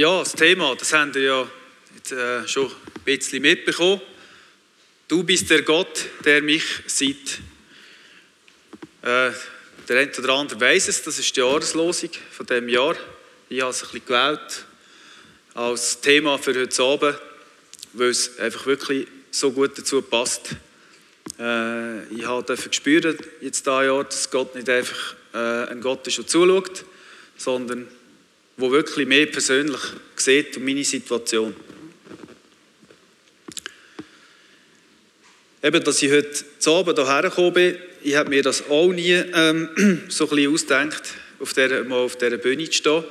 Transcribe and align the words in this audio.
Ja, 0.00 0.20
das 0.20 0.32
Thema, 0.32 0.74
das 0.76 0.94
haben 0.94 1.14
wir 1.14 1.22
ja 1.22 1.50
jetzt, 1.94 2.12
äh, 2.12 2.48
schon 2.48 2.68
ein 2.68 3.02
bisschen 3.04 3.42
mitbekommen. 3.42 4.00
Du 5.06 5.22
bist 5.22 5.50
der 5.50 5.60
Gott, 5.60 6.06
der 6.24 6.40
mich 6.40 6.64
sieht. 6.86 7.38
Äh, 9.02 9.30
der 9.86 10.00
eine 10.00 10.10
oder 10.18 10.32
andere 10.32 10.58
weiß 10.58 10.88
es, 10.88 11.02
das 11.02 11.18
ist 11.18 11.36
die 11.36 11.40
Jahreslosung 11.40 12.08
von 12.30 12.46
dem 12.46 12.70
Jahr. 12.70 12.96
Ich 13.50 13.60
habe 13.60 13.72
es 13.72 13.82
ein 13.82 13.90
bisschen 13.90 14.06
gewählt 14.06 14.64
als 15.52 16.00
Thema 16.00 16.38
für 16.38 16.58
heute 16.58 16.82
Abend, 16.82 17.18
weil 17.92 18.08
es 18.08 18.38
einfach 18.38 18.64
wirklich 18.64 19.06
so 19.30 19.52
gut 19.52 19.76
dazu 19.76 20.00
passt. 20.00 20.56
Äh, 21.38 22.04
ich 22.04 22.24
habe 22.24 22.56
gespürt, 22.56 23.04
jetzt 23.42 23.66
dieses 23.66 23.84
Jahr, 23.84 24.04
dass 24.04 24.30
Gott 24.30 24.54
nicht 24.54 24.70
einfach 24.70 25.14
äh, 25.34 25.70
ein 25.70 25.82
Gott 25.82 26.06
ist, 26.06 26.16
der 26.16 26.26
zuschaut, 26.26 26.86
sondern 27.36 27.86
wo 28.60 28.70
wirklich 28.70 29.06
mehr 29.06 29.26
persönlich 29.26 29.80
sieht 30.16 30.56
und 30.56 30.64
meine 30.64 30.84
Situation. 30.84 31.54
Eben, 35.62 35.84
dass 35.84 36.02
ich 36.02 36.10
heute 36.10 36.44
zu 36.58 36.74
Abend 36.74 36.98
hierher 36.98 37.22
gekommen 37.22 37.52
bin, 37.52 37.76
ich 38.02 38.14
habe 38.14 38.30
mir 38.30 38.42
das 38.42 38.68
auch 38.68 38.88
nie 38.92 39.12
ähm, 39.12 39.68
so 40.08 40.24
ein 40.24 40.30
bisschen 40.30 40.54
ausgedacht, 40.54 41.02
auf 41.38 41.52
der, 41.52 41.84
mal 41.84 41.96
auf 41.96 42.16
dieser 42.16 42.38
Bühne 42.38 42.64
zu 42.64 42.72
stehen. 42.72 43.04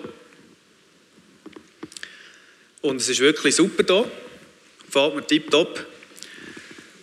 Und 2.82 3.02
es 3.02 3.10
ist 3.10 3.20
wirklich 3.20 3.56
super 3.56 3.84
hier. 3.86 4.12
Fällt 4.90 5.16
mir 5.16 5.28
tipptopp. 5.28 5.86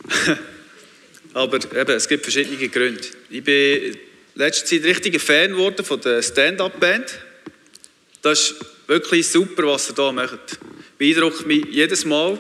Aber 1.35 1.57
eben, 1.57 1.91
es 1.91 2.09
gibt 2.09 2.23
verschiedene 2.25 2.69
Gründe. 2.69 3.03
Ich 3.31 3.45
bin 3.45 3.97
letzte 4.35 4.65
Zeit 4.65 4.85
richtiger 4.85 5.21
Fan 5.21 5.53
geworden 5.53 5.85
von 5.85 6.01
der 6.01 6.23
Stand-Up-Band. 6.23 7.19
Das 8.23 8.41
ist 8.41 8.55
wirklich 8.87 9.29
super, 9.29 9.67
was 9.67 9.91
ihr 9.91 9.95
hier 9.95 10.13
macht. 10.13 10.59
Beeindruckt 10.99 11.47
mich 11.47 11.65
jedes 11.71 12.05
Mal, 12.05 12.35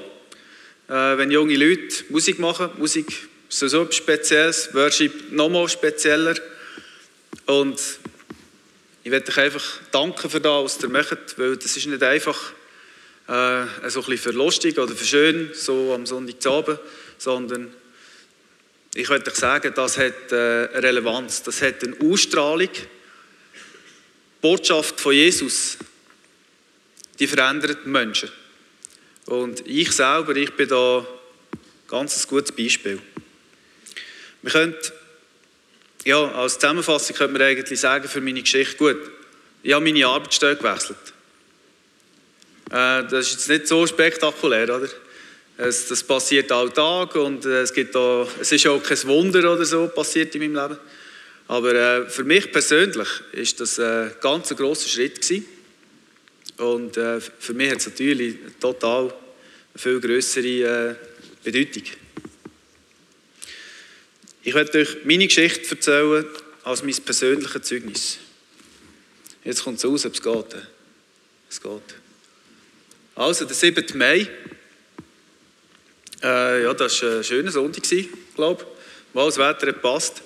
äh, 0.88 0.92
wenn 0.92 1.30
junge 1.30 1.56
Leute 1.56 2.04
Musik 2.08 2.38
machen. 2.38 2.70
Musik 2.78 3.28
ist 3.48 3.58
so 3.58 3.82
etwas 3.82 3.96
Spezielles, 3.96 4.74
Worship 4.74 5.32
noch 5.32 5.48
mal 5.48 5.68
spezieller. 5.68 6.34
Und 7.46 7.80
ich 9.04 9.10
möchte 9.10 9.30
euch 9.30 9.38
einfach 9.38 9.80
danken 9.92 10.30
für 10.30 10.40
das, 10.40 10.64
was 10.64 10.82
ihr 10.82 10.88
macht, 10.88 11.38
weil 11.38 11.56
das 11.56 11.76
ist 11.76 11.86
nicht 11.86 12.02
einfach 12.02 12.52
äh, 13.28 13.64
so 13.88 14.04
ein 14.04 14.18
für 14.18 14.32
lustig 14.32 14.78
oder 14.78 14.94
für 14.94 15.04
schön, 15.04 15.50
so 15.52 15.92
am 15.94 16.06
Sonntagabend, 16.06 16.80
sondern 17.18 17.72
ich 18.94 19.08
würde 19.08 19.30
euch 19.30 19.36
sagen, 19.36 19.72
das 19.76 19.98
hat 19.98 20.32
äh, 20.32 20.34
Relevanz, 20.34 21.42
das 21.42 21.60
hat 21.62 21.84
eine 21.84 21.96
Ausstrahlung. 22.00 22.70
Die 24.46 24.50
Botschaft 24.50 25.00
von 25.00 25.12
Jesus, 25.12 25.76
die 27.18 27.26
verändert 27.26 27.84
Menschen. 27.84 28.30
Und 29.24 29.66
ich 29.66 29.90
selber, 29.90 30.36
ich 30.36 30.52
bin 30.52 30.68
da 30.68 30.98
ein 31.00 31.58
ganz 31.88 32.28
gutes 32.28 32.52
Beispiel. 32.52 33.00
Wir 34.42 34.52
können, 34.52 34.76
ja, 36.04 36.30
als 36.30 36.60
Zusammenfassung 36.60 37.16
könnte 37.16 37.32
man 37.32 37.42
eigentlich 37.42 37.80
sagen 37.80 38.08
für 38.08 38.20
meine 38.20 38.40
Geschichte, 38.40 38.76
gut, 38.76 38.98
ich 39.64 39.72
habe 39.72 39.84
meine 39.84 40.06
Arbeitsstelle 40.06 40.54
gewechselt. 40.54 41.12
Äh, 42.70 43.02
das 43.02 43.26
ist 43.26 43.32
jetzt 43.32 43.48
nicht 43.48 43.66
so 43.66 43.84
spektakulär, 43.84 44.76
oder? 44.76 44.88
Es, 45.58 45.88
das 45.88 46.04
passiert 46.04 46.52
alltag 46.52 47.16
und 47.16 47.44
äh, 47.46 47.62
es, 47.62 47.72
gibt 47.72 47.96
auch, 47.96 48.28
es 48.40 48.52
ist 48.52 48.64
auch 48.68 48.80
kein 48.80 49.02
Wunder 49.06 49.40
oder 49.52 49.64
so 49.64 49.88
passiert 49.88 50.36
in 50.36 50.42
meinem 50.52 50.68
Leben. 50.68 50.80
Aber 51.48 51.74
äh, 51.74 52.08
für 52.08 52.24
mich 52.24 52.50
persönlich 52.50 53.08
ist 53.32 53.60
das 53.60 53.78
ein 53.78 54.12
ganz 54.20 54.48
grosser 54.50 54.88
Schritt 54.88 55.20
gewesen. 55.20 55.46
Und 56.58 56.96
äh, 56.96 57.20
für 57.20 57.54
mich 57.54 57.70
hat 57.70 57.78
es 57.78 57.86
natürlich 57.86 58.36
eine 58.40 58.58
total 58.58 59.14
viel 59.74 60.00
größere 60.00 60.46
äh, 60.46 60.94
Bedeutung. 61.44 61.84
Ich 64.42 64.54
werde 64.54 64.78
euch 64.80 65.04
meine 65.04 65.26
Geschichte 65.26 65.70
erzählen 65.70 66.24
als 66.64 66.82
mein 66.82 66.94
persönliches 66.94 67.62
Zeugnis. 67.62 68.18
Jetzt 69.44 69.62
kommt 69.62 69.78
es 69.78 69.84
raus, 69.84 70.06
ob 70.06 70.14
es 70.14 70.22
geht. 70.22 70.56
Es 71.48 71.60
geht. 71.60 71.94
Also, 73.14 73.44
der 73.44 73.54
7. 73.54 73.84
Mai 73.94 74.28
äh, 76.22 76.62
ja, 76.62 76.74
das 76.74 77.02
war 77.02 77.16
ein 77.16 77.24
schöner 77.24 77.50
Sonntag, 77.50 77.84
glaube 78.34 78.62
ich. 78.62 79.14
Mal 79.14 79.26
das 79.26 79.38
Wetter 79.38 79.66
hat 79.68 79.74
gepasst. 79.74 80.22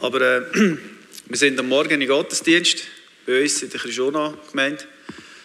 Aber 0.00 0.20
äh, 0.20 0.42
wir 1.26 1.36
sind 1.36 1.58
am 1.60 1.68
Morgen 1.68 2.00
im 2.00 2.08
Gottesdienst 2.08 2.84
bei 3.26 3.42
uns 3.42 3.62
in 3.62 3.68
der 3.68 3.80
Krishona-Gemeinde, 3.80 4.82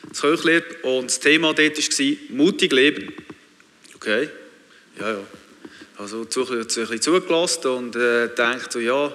das 0.07 0.21
Kirchlieb. 0.21 0.63
Und 0.83 1.07
das 1.07 1.19
Thema 1.19 1.53
dort 1.53 1.77
war 1.77 2.15
mutig 2.29 2.71
leben. 2.71 3.13
Okay, 3.95 4.29
ja, 4.99 5.11
ja. 5.11 5.19
Also 5.97 6.25
zu, 6.25 6.49
ein 6.49 6.65
bisschen 6.65 7.01
zugelassen 7.01 7.67
und 7.67 7.95
äh, 7.95 8.29
denkt 8.29 8.71
so, 8.71 8.79
ja, 8.79 9.07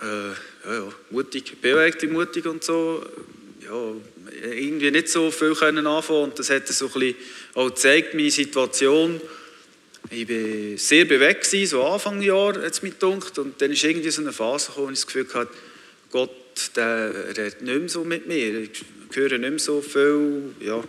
äh, 0.00 0.28
ja, 0.64 0.74
ja, 0.74 0.92
mutig, 1.10 1.60
bewegt 1.60 2.02
mutig 2.10 2.46
und 2.46 2.64
so. 2.64 3.04
Ja, 3.64 3.92
irgendwie 4.42 4.90
nicht 4.90 5.08
so 5.08 5.30
viel 5.30 5.54
können 5.54 5.86
anfangen 5.86 6.24
und 6.24 6.38
das 6.38 6.50
hat 6.50 6.66
so 6.68 6.86
ein 6.86 6.92
bisschen 6.92 7.14
auch 7.54 7.68
gezeigt, 7.68 8.14
meine 8.14 8.30
Situation 8.30 9.20
ich 10.10 10.28
war 10.28 10.78
sehr 10.78 11.04
bewegt, 11.04 11.44
so 11.44 11.84
Anfang 11.84 12.22
Jahr 12.22 12.54
hat 12.62 12.82
mich 12.82 12.98
gedacht. 12.98 13.38
Und 13.38 13.60
dann 13.60 13.72
ist 13.72 13.84
irgendwie 13.84 14.10
so 14.10 14.22
eine 14.22 14.32
Phase 14.32 14.68
gekommen, 14.68 14.88
wo 14.88 14.92
ich 14.92 15.00
das 15.00 15.06
Gefühl 15.06 15.34
hatte, 15.34 15.52
Gott, 16.10 16.30
der 16.76 17.12
redet 17.28 17.62
nicht 17.62 17.78
mehr 17.78 17.88
so 17.88 18.04
mit 18.04 18.26
mir. 18.26 18.60
Ich 18.60 18.84
höre 19.12 19.38
nicht 19.38 19.50
mehr 19.50 19.58
so 19.58 19.82
viel. 19.82 20.54
Ja, 20.60 20.82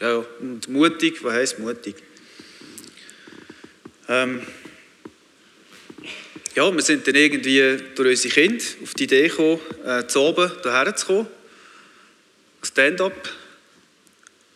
ja. 0.00 0.24
Und 0.40 0.68
mutig, 0.68 1.22
was 1.22 1.32
heisst 1.34 1.58
mutig? 1.58 1.94
Ähm, 4.08 4.42
ja, 6.54 6.74
wir 6.74 6.82
sind 6.82 7.06
dann 7.06 7.14
irgendwie 7.14 7.76
durch 7.94 8.10
unsere 8.10 8.34
Kinder 8.34 8.64
auf 8.82 8.94
die 8.94 9.04
Idee 9.04 9.28
gekommen, 9.28 9.60
äh, 9.84 10.06
zu 10.06 10.20
oben 10.20 10.50
hierher 10.62 10.96
zu 10.96 11.06
kommen. 11.06 11.26
Stand-up. 12.62 13.28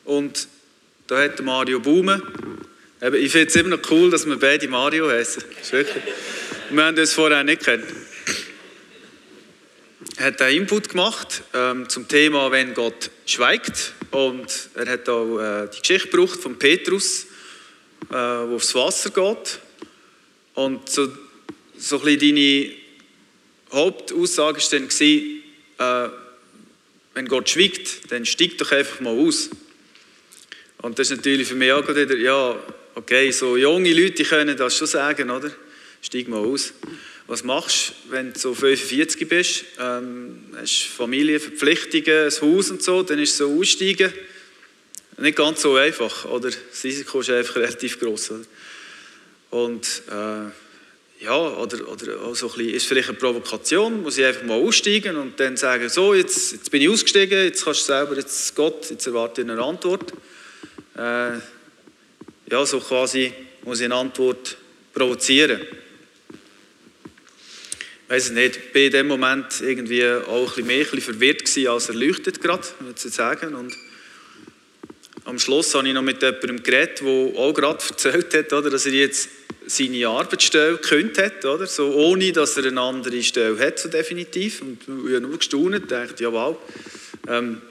Und 0.04 0.48
da 1.06 1.22
hat 1.22 1.40
Mario 1.42 1.78
Baume 1.80 2.20
ich 3.02 3.32
finde 3.32 3.48
es 3.48 3.56
immer 3.56 3.76
noch 3.76 3.90
cool, 3.90 4.10
dass 4.10 4.26
wir 4.26 4.36
beide 4.36 4.68
Mario 4.68 5.10
heißen. 5.10 5.42
Wir 6.70 6.84
haben 6.84 6.96
uns 6.96 7.12
vorher 7.12 7.42
nicht 7.42 7.64
kennt. 7.64 7.84
Er 10.18 10.26
hat 10.26 10.40
einen 10.40 10.58
Input 10.58 10.90
gemacht 10.90 11.42
ähm, 11.52 11.88
zum 11.88 12.06
Thema, 12.06 12.52
wenn 12.52 12.74
Gott 12.74 13.10
schweigt. 13.26 13.94
Und 14.12 14.68
er 14.76 14.86
hat 14.86 15.08
auch 15.08 15.40
äh, 15.40 15.68
die 15.74 15.80
Geschichte 15.80 16.10
gebraucht 16.10 16.40
von 16.40 16.56
Petrus, 16.60 17.26
äh, 18.08 18.14
wo 18.14 18.54
aufs 18.54 18.72
Wasser 18.76 19.10
geht. 19.10 19.58
Und 20.54 20.88
so, 20.88 21.08
so 21.76 21.98
ein 21.98 22.04
bisschen 22.04 22.36
deine 22.36 22.70
Hauptaussage 23.72 24.60
war 24.60 24.78
dann, 24.78 26.08
äh, 26.08 26.12
wenn 27.14 27.26
Gott 27.26 27.50
schweigt, 27.50 28.12
dann 28.12 28.24
steigt 28.24 28.60
doch 28.60 28.70
einfach 28.70 29.00
mal 29.00 29.18
aus. 29.18 29.50
Und 30.82 31.00
das 31.00 31.10
ist 31.10 31.16
natürlich 31.16 31.48
für 31.48 31.56
mich 31.56 31.72
auch 31.72 31.88
wieder, 31.88 32.16
ja, 32.16 32.56
okay, 32.94 33.30
so 33.30 33.56
junge 33.56 33.92
Leute 33.92 34.24
können 34.24 34.56
das 34.56 34.76
schon 34.76 34.86
sagen, 34.86 35.30
oder? 35.30 35.50
Steig 36.00 36.28
mal 36.28 36.38
aus. 36.38 36.72
Was 37.26 37.44
machst 37.44 37.92
du, 38.06 38.12
wenn 38.12 38.32
du 38.32 38.38
so 38.38 38.54
45 38.54 39.28
bist? 39.28 39.64
Ähm, 39.78 40.44
hast 40.56 40.82
Familie, 40.82 41.40
Verpflichtungen, 41.40 42.26
ein 42.26 42.40
Haus 42.40 42.70
und 42.70 42.82
so, 42.82 43.02
dann 43.02 43.18
ist 43.18 43.36
so 43.36 43.58
aussteigen 43.58 44.12
nicht 45.22 45.36
ganz 45.36 45.62
so 45.62 45.76
einfach, 45.76 46.24
oder? 46.26 46.50
Das 46.50 46.84
Risiko 46.84 47.20
ist 47.20 47.30
einfach 47.30 47.56
relativ 47.56 47.98
groß. 47.98 48.32
Oder? 48.32 48.44
Und 49.50 50.02
äh, 50.10 51.24
ja, 51.24 51.36
oder, 51.36 51.88
oder 51.88 52.22
auch 52.22 52.34
so 52.34 52.50
ein 52.50 52.56
bisschen, 52.56 52.74
ist 52.74 52.86
vielleicht 52.86 53.08
eine 53.10 53.18
Provokation, 53.18 54.02
muss 54.02 54.18
ich 54.18 54.24
einfach 54.24 54.42
mal 54.42 54.60
aussteigen 54.60 55.16
und 55.16 55.38
dann 55.38 55.56
sagen, 55.56 55.88
so, 55.88 56.14
jetzt, 56.14 56.52
jetzt 56.52 56.70
bin 56.70 56.82
ich 56.82 56.88
ausgestiegen, 56.88 57.44
jetzt 57.44 57.64
kannst 57.64 57.82
du 57.82 57.84
selber, 57.92 58.16
jetzt 58.16 58.54
Gott, 58.56 58.90
jetzt 58.90 59.06
erwarte 59.06 59.42
ich 59.42 59.48
eine 59.48 59.62
Antwort. 59.62 60.12
Äh, 60.96 61.38
ja, 62.50 62.66
so 62.66 62.80
quasi 62.80 63.32
muss 63.64 63.80
ich 63.80 63.84
eine 63.86 63.94
Antwort 63.94 64.56
provozieren. 64.92 65.60
Ich 68.04 68.10
weiß 68.10 68.26
es 68.26 68.30
nicht, 68.32 68.56
ich 68.56 68.74
war 68.74 68.82
in 68.82 68.90
dem 68.90 69.06
Moment 69.08 69.60
irgendwie 69.60 70.06
auch 70.06 70.56
ein 70.58 70.64
bisschen 70.64 70.66
mehr 70.66 70.84
verwirrt 70.84 71.56
als 71.66 71.88
erleuchtet 71.88 72.40
gerade, 72.42 72.66
würde 72.80 73.00
ich 73.02 73.14
sagen. 73.14 73.54
Und 73.54 73.74
am 75.24 75.38
Schluss 75.38 75.74
habe 75.74 75.88
ich 75.88 75.94
noch 75.94 76.02
mit 76.02 76.20
jemandem 76.20 76.62
geredet, 76.62 77.00
der 77.00 77.08
auch 77.08 77.54
gerade 77.54 77.82
erzählt 77.88 78.34
hat, 78.34 78.52
oder, 78.52 78.70
dass 78.70 78.86
er 78.86 78.92
jetzt 78.92 79.28
seine 79.66 80.08
Arbeitsstelle 80.08 80.76
gekündigt 80.76 81.18
hat, 81.18 81.44
oder? 81.44 81.66
So, 81.66 81.92
ohne 81.94 82.32
dass 82.32 82.56
er 82.56 82.66
eine 82.66 82.80
andere 82.80 83.22
Stelle 83.22 83.58
hat, 83.58 83.78
so 83.78 83.88
definitiv. 83.88 84.60
Und 84.60 84.82
ich 84.82 85.14
habe 85.14 85.20
nur 85.20 85.38
gestaunt 85.38 85.74
und 85.74 85.90
dachte, 85.90 86.22
ja 86.22 86.56
ähm, 87.28 87.62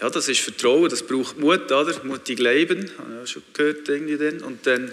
ja, 0.00 0.10
das 0.10 0.28
ist 0.28 0.40
Vertrauen, 0.40 0.88
das 0.88 1.02
braucht 1.02 1.38
Mut, 1.38 1.70
oder? 1.70 2.04
Mutig 2.04 2.38
leben, 2.38 2.90
habe 2.98 3.12
ich 3.14 3.22
auch 3.22 3.26
schon 3.26 3.42
gehört 3.52 3.88
irgendwie 3.88 4.16
dann. 4.16 4.40
Und 4.40 4.66
dann 4.66 4.92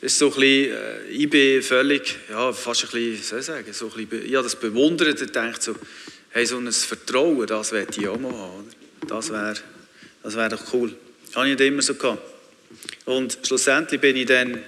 ist 0.00 0.18
so 0.18 0.26
ein 0.26 0.34
bisschen, 0.34 0.72
äh, 0.72 1.04
ich 1.08 1.28
bin 1.28 1.62
völlig, 1.62 2.16
ja, 2.30 2.52
fast 2.52 2.84
ein 2.84 2.90
bisschen, 2.90 3.22
soll 3.22 3.40
ich 3.40 3.46
sagen, 3.46 3.72
so 3.72 3.90
ein 3.94 4.06
bisschen, 4.06 4.26
ich 4.26 4.34
habe 4.34 4.44
das 4.44 4.56
bewundert 4.56 5.20
und 5.20 5.34
denkt 5.34 5.62
so, 5.62 5.74
hey, 6.30 6.46
so 6.46 6.58
ein 6.58 6.70
Vertrauen, 6.70 7.46
das 7.46 7.72
möchte 7.72 8.00
ich 8.00 8.08
auch 8.08 8.18
mal 8.18 8.32
haben, 8.32 8.60
oder? 8.60 9.06
Das 9.08 9.30
wäre 9.30 9.54
Das 10.22 10.36
wäre 10.36 10.50
doch 10.50 10.72
cool. 10.72 10.94
Das 11.26 11.36
habe 11.36 11.48
ich 11.48 11.58
nicht 11.58 11.66
immer 11.66 11.82
so 11.82 11.94
gehabt. 11.94 12.22
Und 13.06 13.38
schlussendlich 13.42 14.00
bin 14.00 14.16
ich 14.16 14.26
dann 14.26 14.62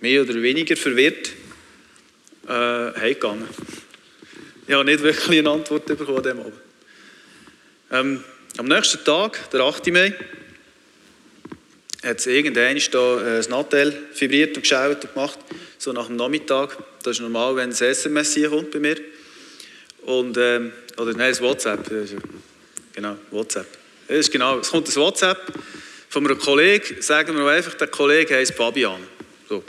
mehr 0.00 0.22
oder 0.22 0.34
weniger 0.42 0.76
verwirrt 0.76 1.30
äh, 2.46 2.52
heimgegangen. 2.52 3.48
Ich 4.66 4.74
habe 4.74 4.84
nicht 4.84 5.02
wirklich 5.02 5.38
eine 5.38 5.50
Antwort 5.50 5.86
bekommen 5.86 6.18
an 6.18 6.22
dem 6.24 6.40
Abend. 6.40 6.54
Ähm, 7.90 8.24
am 8.58 8.66
nächsten 8.66 9.04
Tag, 9.04 9.50
der 9.52 9.60
8. 9.60 9.86
Mai, 9.92 10.12
hat 12.02 12.18
es 12.18 12.26
irgendeiner 12.26 12.80
da 12.90 13.38
äh, 13.38 13.48
Nattel 13.48 13.96
vibriert 14.18 14.56
und 14.56 14.62
geschaut 14.62 15.04
und 15.04 15.14
gemacht, 15.14 15.38
so 15.78 15.92
nach 15.92 16.08
dem 16.08 16.16
Nachmittag. 16.16 16.76
Das 17.04 17.16
ist 17.16 17.20
normal, 17.20 17.54
wenn 17.54 17.70
ein 17.70 17.72
SMS 17.72 18.34
hier 18.34 18.50
kommt 18.50 18.72
bei 18.72 18.80
mir. 18.80 18.96
Und, 20.02 20.36
ähm, 20.38 20.72
oder 20.96 21.12
nein, 21.12 21.30
das 21.30 21.40
WhatsApp. 21.40 21.88
Genau, 22.94 23.16
WhatsApp. 23.30 23.66
Das 24.08 24.18
ist 24.18 24.32
genau, 24.32 24.58
es 24.58 24.70
kommt 24.70 24.88
ein 24.88 24.96
WhatsApp 24.96 25.52
von 26.08 26.26
einem 26.26 26.38
Kollegen, 26.38 27.00
sagen 27.00 27.36
wir 27.36 27.46
einfach, 27.46 27.74
der 27.74 27.86
Kollege 27.86 28.34
heißt 28.34 28.54
Fabian. 28.54 29.00
So. 29.48 29.62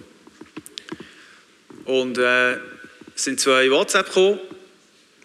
Und 1.85 2.17
äh, 2.17 2.53
es 2.53 3.23
sind 3.23 3.39
zwei 3.39 3.69
WhatsApp 3.69 4.07
gekommen, 4.07 4.39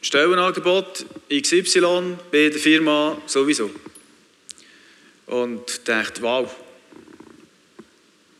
Stellenangebot, 0.05 1.06
XY, 1.31 2.19
bei 2.31 2.51
der 2.51 2.61
Firma 2.61 3.17
sowieso. 3.25 3.71
Und 5.25 5.89
dachte, 5.89 6.21
wow. 6.21 6.55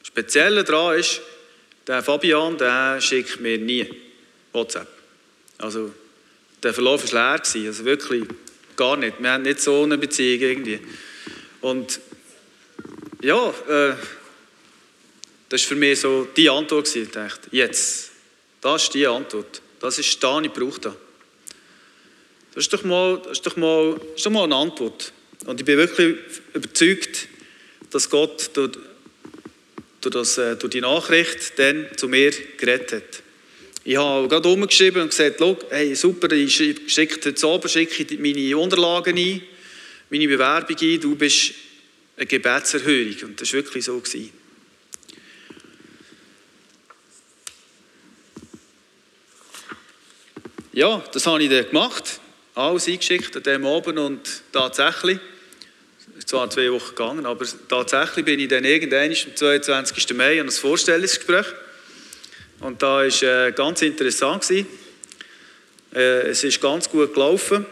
Speziell 0.03 0.63
daran 0.63 0.99
ist, 0.99 1.23
der 1.87 2.03
Fabian, 2.03 2.59
der 2.59 3.01
schickt 3.01 3.41
mir 3.41 3.57
nie 3.57 3.89
WhatsApp. 4.53 4.89
Also, 5.57 5.95
der 6.63 6.75
Verlauf 6.75 7.11
war 7.15 7.39
leer, 7.39 7.67
also 7.67 7.85
wirklich 7.87 8.25
gar 8.77 8.99
nicht. 8.99 9.23
Wir 9.23 9.31
haben 9.31 9.45
nicht 9.45 9.61
so 9.61 9.85
eine 9.85 9.97
Beziehung 9.97 10.43
irgendwie. 10.43 10.81
Und 11.63 11.99
ja, 13.23 13.49
äh, 13.49 13.95
das 15.49 15.63
war 15.63 15.69
für 15.69 15.77
mich 15.77 15.99
so 15.99 16.29
die 16.37 16.51
Antwort. 16.51 16.95
Ich 16.95 17.11
dachte, 17.11 17.49
jetzt, 17.53 18.11
das 18.61 18.83
ist 18.83 18.93
die 18.93 19.07
Antwort. 19.07 19.63
Das 19.81 19.99
ist 19.99 20.23
das, 20.23 20.31
was 20.31 20.45
ich 20.45 20.53
brauche. 20.53 21.04
Das 22.55 22.65
ist 22.65 22.73
doch 22.73 22.85
mal, 22.85 23.21
ist 23.33 23.45
doch 23.45 23.57
mal, 23.57 24.01
ist 24.15 24.25
doch 24.25 24.31
mal 24.31 24.45
eine 24.45 24.55
Antwort. 24.55 25.13
Und 25.45 25.59
ich 25.59 25.67
bin 25.67 25.77
wirklich 25.77 26.17
überzeugt, 26.53 27.27
dass 27.91 28.09
Gott 28.09 28.51
durch, 28.55 28.79
durch, 30.01 30.15
das, 30.15 30.39
äh, 30.39 30.55
durch 30.55 30.71
die 30.71 30.81
Nachricht 30.81 31.59
dann 31.59 31.89
zu 31.97 32.07
mir 32.07 32.33
geredet 32.57 32.93
hat. 32.93 33.23
Ich 33.83 33.97
habe 33.97 34.29
gerade 34.29 34.49
umgeschrieben 34.49 35.03
und 35.03 35.11
gesagt, 35.11 35.43
hey, 35.71 35.97
super, 35.97 36.31
ich 36.31 36.55
schicke 36.55 37.29
heute 37.29 37.47
Abend 37.47 37.71
schicke 37.71 38.17
meine 38.19 38.57
Unterlagen 38.57 39.19
ein, 39.19 39.43
meine 40.09 40.29
Bewerbung 40.29 40.77
ein, 40.81 41.01
du 41.01 41.17
bist 41.17 41.55
eine 42.17 42.27
Gebetserhörung. 42.27 43.31
Und 43.31 43.41
das 43.41 43.49
war 43.49 43.55
wirklich 43.55 43.85
so. 43.85 43.99
Gewesen. 43.99 44.31
Ja, 50.73 51.05
das 51.13 51.27
habe 51.27 51.43
ich 51.43 51.51
dann 51.51 51.67
gemacht 51.67 52.21
alles 52.55 52.87
eingeschickt 52.87 53.37
an 53.37 53.43
diesem 53.43 53.67
Abend 53.67 53.99
und 53.99 54.21
tatsächlich, 54.53 55.19
es 56.13 56.19
ist 56.19 56.29
zwar 56.29 56.49
zwei 56.49 56.71
Wochen 56.71 56.91
gegangen, 56.91 57.27
aber 57.27 57.45
tatsächlich 57.69 58.25
bin 58.25 58.39
ich 58.39 58.49
dann 58.49 58.65
irgendwann 58.65 59.11
am 59.11 59.37
22. 59.37 60.15
Mai 60.15 60.41
an 60.41 60.47
ein 60.47 60.53
Vorstellungsgespräch 60.53 61.47
und 62.61 62.81
da 62.81 62.99
war 62.99 63.23
äh, 63.23 63.53
ganz 63.53 63.83
interessant. 63.83 64.43
Gewesen. 64.43 64.67
Äh, 65.95 66.29
es 66.29 66.45
ist 66.45 66.61
ganz 66.61 66.89
gut 66.89 67.13
gelaufen 67.13 67.67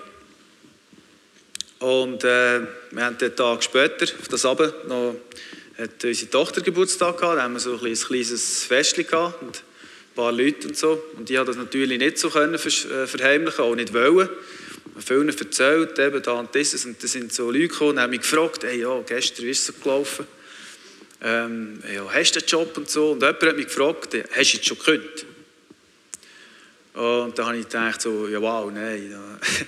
und 1.79 2.25
äh, 2.25 2.61
wir 2.91 3.05
haben 3.05 3.19
den 3.19 3.37
Tag 3.37 3.63
später, 3.63 4.05
auf 4.05 4.29
das 4.29 4.45
Abend, 4.45 4.89
noch 4.89 5.15
hat 5.79 6.05
unsere 6.05 6.31
Tochter 6.31 6.61
Geburtstag 6.61 7.19
gehabt, 7.19 7.39
da 7.39 7.43
haben 7.43 7.55
wir 7.55 7.61
so 7.61 7.79
ein 7.81 7.95
kleines 7.95 8.65
Fest 8.65 8.97
gehabt 8.97 9.43
und 9.43 9.57
ein 9.57 10.15
paar 10.15 10.33
Leute 10.33 10.69
und 10.69 10.77
so. 10.77 11.03
Und 11.17 11.31
ich 11.31 11.37
konnte 11.37 11.53
das 11.53 11.57
natürlich 11.57 11.99
nicht 11.99 12.19
so 12.19 12.29
können 12.31 12.55
äh, 12.55 12.59
verheimlichen, 12.59 13.65
auch 13.65 13.75
nicht 13.75 13.95
wollen 13.95 14.29
vielen 15.01 15.29
erzählt, 15.29 15.99
eben 15.99 16.23
da 16.23 16.33
und 16.33 16.55
dieses, 16.55 16.85
und 16.85 17.03
da 17.03 17.07
sind 17.07 17.33
so 17.33 17.51
Leute 17.51 17.69
gekommen 17.69 17.91
und 17.93 18.01
haben 18.01 18.11
mich 18.11 18.21
gefragt, 18.21 18.65
hey, 18.65 18.81
ja, 18.81 19.01
gestern, 19.01 19.47
ist 19.47 19.69
es 19.69 19.81
gelaufen? 19.81 20.27
Ähm, 21.23 21.83
ja, 21.95 22.05
hast 22.13 22.33
du 22.33 22.41
einen 22.41 22.49
Job 22.49 22.77
und 22.77 22.91
so? 22.91 23.13
Und 23.13 23.23
jemand 23.23 23.43
hat 23.43 23.57
mich 23.57 23.67
gefragt, 23.67 24.15
hast 24.15 24.53
du 24.53 24.57
jetzt 24.57 24.67
schon 24.67 24.79
gekündigt? 24.79 25.27
Und 26.95 27.39
da 27.39 27.47
habe 27.47 27.57
ich 27.57 27.65
gedacht, 27.65 28.03
so, 28.03 28.29
ja 28.29 28.41
wow, 28.43 28.71
nein. 28.71 29.15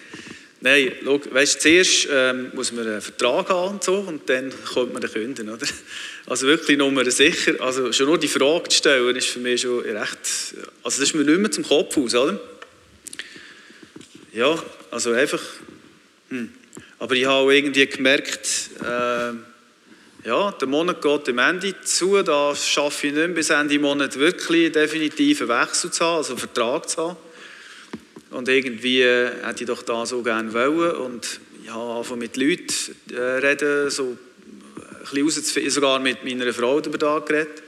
nein, 0.60 0.92
schau, 1.02 1.20
weißt, 1.30 1.60
zuerst 1.60 2.08
ähm, 2.10 2.50
muss 2.54 2.72
man 2.72 2.86
einen 2.86 3.00
Vertrag 3.00 3.48
haben 3.48 3.74
und 3.74 3.84
so, 3.84 3.94
und 3.94 4.28
dann 4.28 4.52
kommt 4.64 4.92
man 4.92 5.00
den 5.00 5.10
künden, 5.10 5.48
oder? 5.48 5.66
Also 6.26 6.46
wirklich 6.46 6.78
Nummer 6.78 7.08
sicher, 7.10 7.54
also 7.60 7.92
schon 7.92 8.06
nur 8.06 8.18
die 8.18 8.28
Frage 8.28 8.68
zu 8.68 8.78
stellen, 8.78 9.14
ist 9.14 9.28
für 9.28 9.40
mich 9.40 9.60
schon 9.60 9.80
recht, 9.80 10.18
also 10.82 10.98
das 10.98 10.98
ist 10.98 11.14
mir 11.14 11.22
nicht 11.22 11.38
mehr 11.38 11.50
zum 11.50 11.64
Kopf 11.64 11.96
aus, 11.96 12.14
oder? 12.14 12.40
Ja, 14.32 14.58
also 14.94 15.10
einfach. 15.10 15.42
Hm. 16.28 16.52
Aber 17.00 17.14
ich 17.16 17.26
habe 17.26 17.54
irgendwie 17.54 17.86
gemerkt, 17.86 18.70
äh, 18.80 19.32
ja, 20.26 20.52
der 20.52 20.68
Monat 20.68 21.02
geht 21.02 21.28
am 21.28 21.38
Ende 21.38 21.74
zu, 21.82 22.22
da 22.22 22.54
schaffe 22.54 23.08
ich 23.08 23.12
nicht 23.12 23.26
mehr 23.26 23.34
bis 23.34 23.50
Ende 23.50 23.78
Monat 23.80 24.16
wirklich 24.16 24.74
einen 24.76 24.88
Wechsel 25.48 25.90
zu 25.90 26.04
haben, 26.04 26.16
also 26.18 26.32
einen 26.34 26.38
Vertrag 26.38 26.88
zu 26.88 27.08
haben. 27.08 27.16
Und 28.30 28.48
irgendwie 28.48 29.02
äh, 29.02 29.32
hätte 29.42 29.64
ich 29.64 29.66
doch 29.66 29.82
da 29.82 30.06
so 30.06 30.22
gerne 30.22 30.52
wollen 30.52 30.92
und 30.92 31.40
ich 31.64 31.70
habe 31.70 31.98
einfach 31.98 32.16
mit 32.16 32.36
Leuten 32.36 32.72
äh, 33.12 33.18
reden, 33.18 33.90
so 33.90 34.16
ein 35.12 35.24
bisschen 35.24 35.70
sogar 35.70 35.98
mit 35.98 36.24
meiner 36.24 36.52
Frau 36.54 36.80
darüber 36.80 36.98
da 36.98 37.18
geredet. 37.18 37.63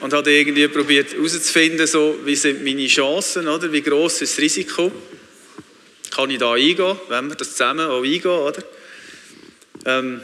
Und 0.00 0.12
habe 0.12 0.32
irgendwie 0.32 0.68
probiert 0.68 1.12
herauszufinden, 1.12 1.86
so, 1.86 2.18
wie 2.24 2.36
sind 2.36 2.62
meine 2.62 2.86
Chancen, 2.86 3.48
oder? 3.48 3.72
wie 3.72 3.82
groß 3.82 4.22
ist 4.22 4.34
das 4.34 4.42
Risiko, 4.42 4.92
kann 6.10 6.30
ich 6.30 6.38
da 6.38 6.52
eingehen, 6.52 6.98
wenn 7.08 7.28
wir 7.28 7.34
das 7.34 7.52
zusammen 7.52 7.88
auch 7.88 8.02
eingehen, 8.02 8.30
oder? 8.30 8.62
Ähm, 9.84 10.20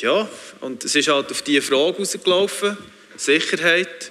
ja, 0.00 0.28
und 0.60 0.84
es 0.84 0.94
ist 0.94 1.08
halt 1.08 1.30
auf 1.30 1.42
diese 1.42 1.62
Frage 1.62 1.98
rausgelaufen, 1.98 2.76
Sicherheit 3.16 4.10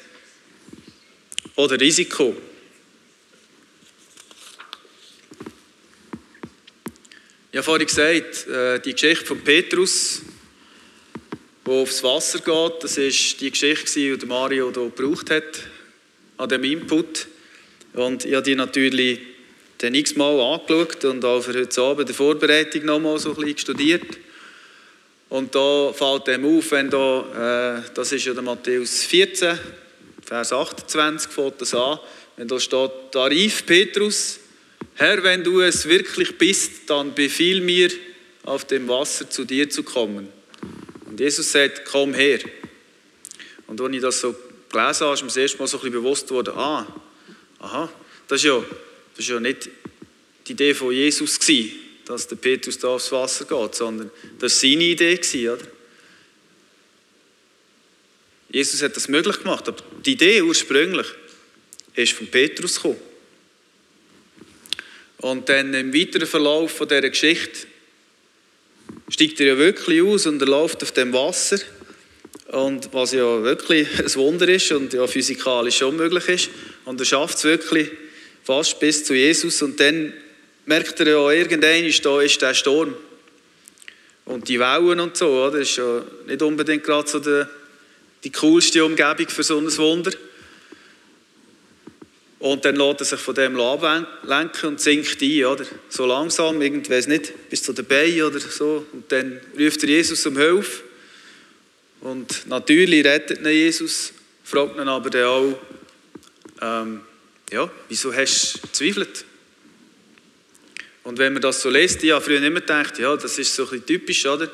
oder 1.55 1.79
Risiko. 1.79 2.35
Ich 7.51 7.57
habe 7.57 7.63
vorhin 7.63 7.85
gesagt, 7.85 8.47
äh, 8.47 8.79
die 8.79 8.93
Geschichte 8.93 9.25
von 9.25 9.41
Petrus, 9.41 10.21
wo 11.65 11.81
aufs 11.81 12.03
Wasser 12.03 12.39
geht. 12.39 12.83
Das 12.83 12.97
ist 12.97 13.39
die 13.39 13.51
Geschichte, 13.51 14.17
die 14.17 14.25
Mario 14.25 14.71
hier 14.73 14.91
gebraucht 14.91 15.29
hat, 15.29 15.61
an 16.37 16.49
dem 16.49 16.63
Input. 16.63 17.27
Und 17.93 18.25
ich 18.25 18.33
habe 18.33 18.43
die 18.43 18.55
natürlich 18.55 19.19
dann 19.77 19.95
x-mal 19.95 20.39
angeschaut 20.39 21.03
und 21.05 21.25
auch 21.25 21.41
für 21.41 21.53
heute 21.53 21.81
Abend 21.81 22.09
die 22.09 22.13
Vorbereitung 22.13 22.85
noch 22.85 22.99
mal 22.99 23.19
so 23.19 23.29
ein 23.29 23.35
bisschen 23.35 23.57
studiert. 23.57 24.17
Und 25.29 25.53
da 25.55 25.91
fällt 25.93 26.27
dem 26.27 26.45
auf, 26.45 26.71
wenn 26.71 26.89
da, 26.89 27.79
äh, 27.79 27.89
das 27.93 28.11
ist 28.11 28.25
ja 28.25 28.33
der 28.33 28.43
Matthäus 28.43 29.03
14, 29.03 29.57
Vers 30.25 30.53
28, 30.53 31.31
fängt 31.31 31.59
das 31.59 31.73
an, 31.73 31.99
wenn 32.37 32.47
da 32.47 32.59
steht, 32.59 32.91
da 33.11 33.25
rief 33.25 33.65
Petrus, 33.65 34.39
Herr, 34.95 35.23
wenn 35.23 35.43
du 35.43 35.61
es 35.61 35.87
wirklich 35.87 36.37
bist, 36.37 36.87
dann 36.87 37.15
befiehl 37.15 37.61
mir, 37.61 37.89
auf 38.43 38.65
dem 38.65 38.87
Wasser 38.87 39.29
zu 39.29 39.45
dir 39.45 39.69
zu 39.69 39.83
kommen. 39.83 40.27
Und 41.13 41.19
Jesus 41.19 41.51
sagt, 41.51 41.85
komm 41.85 42.15
her. 42.15 42.39
Und 43.67 43.79
als 43.79 43.93
ich 43.93 44.01
das 44.01 44.19
so 44.19 44.35
gelesen 44.71 45.01
habe, 45.01 45.13
ist 45.13 45.21
mir 45.21 45.27
das 45.27 45.37
erste 45.37 45.59
Mal 45.59 45.67
so 45.67 45.77
ein 45.77 45.81
bisschen 45.81 46.01
bewusst 46.01 46.27
geworden, 46.27 46.55
ah, 46.57 46.87
aha, 47.59 47.93
das 48.27 48.41
ist 48.41 48.45
ja, 48.45 48.57
das 48.57 49.19
ist 49.19 49.29
ja 49.29 49.39
nicht 49.39 49.69
die 50.47 50.53
Idee 50.53 50.73
von 50.73 50.91
Jesus 50.91 51.39
gewesen, 51.39 51.73
dass 52.05 52.27
der 52.27 52.37
Petrus 52.37 52.79
da 52.79 52.87
aufs 52.87 53.11
Wasser 53.11 53.45
geht, 53.45 53.75
sondern 53.75 54.09
das 54.39 54.55
war 54.55 54.71
seine 54.71 54.85
Idee 54.85 55.15
gewesen, 55.17 55.49
oder? 55.49 55.67
Jesus 58.49 58.81
hat 58.81 58.95
das 58.95 59.07
möglich 59.07 59.37
gemacht, 59.37 59.67
aber 59.67 59.83
die 60.03 60.13
Idee 60.13 60.41
ursprünglich 60.41 61.13
ist 61.93 62.13
von 62.13 62.25
Petrus 62.25 62.77
gekommen. 62.77 62.97
Und 65.19 65.47
dann 65.47 65.75
im 65.75 65.93
weiteren 65.93 66.25
Verlauf 66.25 66.71
von 66.71 66.87
dieser 66.87 67.07
Geschichte 67.07 67.67
steigt 69.13 69.39
er 69.39 69.45
ja 69.45 69.57
wirklich 69.59 70.01
aus 70.01 70.25
und 70.25 70.41
er 70.41 70.47
läuft 70.47 70.81
auf 70.81 70.91
dem 70.91 71.13
Wasser. 71.13 71.59
Und 72.47 72.91
was 72.93 73.13
ja 73.13 73.43
wirklich 73.43 73.87
ein 73.99 74.15
Wunder 74.15 74.47
ist 74.49 74.71
und 74.71 74.91
ja 74.91 75.05
physikalisch 75.05 75.77
schon 75.77 75.95
möglich 75.95 76.27
ist. 76.29 76.49
Und 76.85 76.99
er 76.99 77.05
schafft 77.05 77.37
es 77.37 77.43
wirklich 77.43 77.91
fast 78.43 78.79
bis 78.79 79.05
zu 79.05 79.13
Jesus. 79.13 79.61
Und 79.61 79.79
dann 79.79 80.13
merkt 80.65 80.99
er 80.99 81.07
ja 81.07 81.31
irgendwann, 81.31 81.93
da 82.03 82.21
ist 82.21 82.41
der 82.41 82.55
Sturm. 82.55 82.95
Und 84.25 84.47
die 84.47 84.59
Wellen 84.59 84.99
und 84.99 85.15
so, 85.15 85.49
das 85.51 85.61
ist 85.61 85.77
ja 85.77 86.03
nicht 86.25 86.41
unbedingt 86.41 86.83
gerade 86.83 87.07
so 87.07 87.19
die, 87.19 87.43
die 88.23 88.31
coolste 88.31 88.83
Umgebung 88.83 89.29
für 89.29 89.43
so 89.43 89.59
ein 89.59 89.77
Wunder. 89.77 90.11
Und 92.43 92.65
dann 92.65 92.75
lässt 92.75 92.99
er 92.99 93.05
sich 93.05 93.21
von 93.21 93.35
dem 93.35 93.57
ablenken 93.57 94.67
und 94.67 94.81
sinkt 94.81 95.21
ein, 95.21 95.45
oder? 95.45 95.65
So 95.87 96.05
langsam, 96.05 96.61
irgendwie, 96.61 97.09
nicht, 97.09 97.49
bis 97.49 97.63
zu 97.63 97.71
den 97.71 97.85
Beinen 97.85 98.23
oder 98.23 98.37
so. 98.41 98.85
Und 98.91 99.09
dann 99.09 99.39
ruft 99.57 99.81
er 99.83 99.89
Jesus 99.89 100.25
um 100.25 100.37
Hilfe. 100.37 100.83
Und 102.01 102.45
natürlich 102.47 103.05
rettet 103.05 103.39
ihn 103.39 103.47
Jesus, 103.47 104.11
fragt 104.43 104.75
ihn 104.75 104.89
aber 104.89 105.09
dann 105.09 105.23
auch, 105.23 105.57
ähm, 106.61 106.99
ja, 107.49 107.71
wieso 107.87 108.13
hast 108.13 108.55
du 108.55 108.67
gezweifelt? 108.67 109.23
Und 111.03 111.19
wenn 111.19 111.31
man 111.31 111.41
das 111.41 111.61
so 111.61 111.69
liest, 111.69 112.03
ich 112.03 112.11
habe 112.11 112.25
früher 112.25 112.43
immer 112.43 112.59
gedacht, 112.59 112.99
ja, 112.99 113.15
das 113.15 113.39
ist 113.39 113.55
so 113.55 113.63
ein 113.63 113.69
bisschen 113.69 113.85
typisch, 113.85 114.25
oder? 114.25 114.51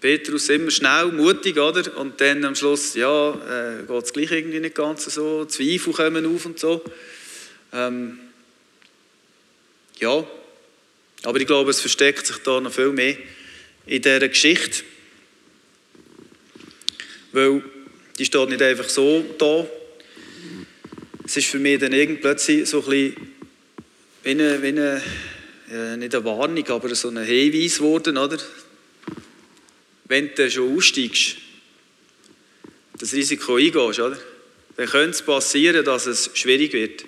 Petrus 0.00 0.48
immer 0.48 0.70
schnell, 0.70 1.12
mutig, 1.12 1.58
oder? 1.58 1.98
Und 1.98 2.18
dann 2.18 2.46
am 2.46 2.54
Schluss, 2.54 2.94
ja, 2.94 3.32
äh, 3.32 3.82
geht 3.86 4.04
es 4.04 4.12
gleich 4.14 4.32
irgendwie 4.32 4.60
nicht 4.60 4.74
ganz 4.74 5.04
so, 5.04 5.44
Zweifel 5.44 5.92
kommen 5.92 6.34
auf 6.34 6.46
und 6.46 6.58
so. 6.58 6.82
Ähm, 7.76 8.18
ja, 9.98 10.26
aber 11.24 11.40
ich 11.40 11.46
glaube, 11.46 11.70
es 11.70 11.80
versteckt 11.80 12.26
sich 12.26 12.38
da 12.38 12.58
noch 12.58 12.72
viel 12.72 12.90
mehr 12.90 13.18
in 13.84 14.00
dieser 14.00 14.28
Geschichte. 14.28 14.82
Weil 17.32 17.62
die 18.18 18.24
steht 18.24 18.48
nicht 18.48 18.62
einfach 18.62 18.88
so 18.88 19.22
da. 19.36 19.66
Es 21.26 21.36
ist 21.36 21.48
für 21.48 21.58
mich 21.58 21.78
dann 21.78 21.92
irgendwie 21.92 22.22
plötzlich 22.22 22.66
so 22.66 22.78
ein 22.78 22.84
bisschen 22.88 23.16
wie 24.22 24.30
eine, 24.30 24.62
wie 24.62 24.68
eine 24.68 25.02
ja, 25.70 25.96
nicht 25.98 26.14
eine 26.14 26.24
Warnung, 26.24 26.66
aber 26.68 26.94
so 26.94 27.08
ein 27.08 27.18
Hinweis 27.18 27.76
geworden, 27.76 28.16
oder? 28.16 28.38
Wenn 30.06 30.34
du 30.34 30.50
schon 30.50 30.76
aussteigst, 30.76 31.36
das 32.98 33.12
Risiko 33.12 33.56
eingehst, 33.56 34.00
oder? 34.00 34.18
Dann 34.76 34.86
könnte 34.86 35.10
es 35.10 35.22
passieren, 35.22 35.84
dass 35.84 36.06
es 36.06 36.30
schwierig 36.34 36.72
wird. 36.72 37.04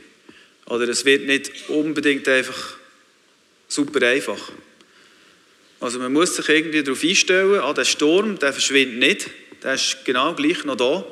Oder 0.69 0.89
es 0.89 1.05
wird 1.05 1.27
nicht 1.27 1.51
unbedingt 1.69 2.29
einfach 2.29 2.77
super 3.69 4.07
einfach. 4.07 4.53
Also 5.81 5.99
man 5.99 6.13
muss 6.13 6.37
sich 6.37 6.49
irgendwie 6.49 6.83
darauf 6.83 7.03
einstellen, 7.03 7.61
ah, 7.61 7.73
der 7.73 7.85
Sturm, 7.85 8.39
der 8.39 8.53
verschwindet 8.53 8.99
nicht, 8.99 9.31
der 9.63 9.75
ist 9.75 10.05
genau 10.05 10.35
gleich 10.35 10.65
noch 10.65 10.77
da. 10.77 11.05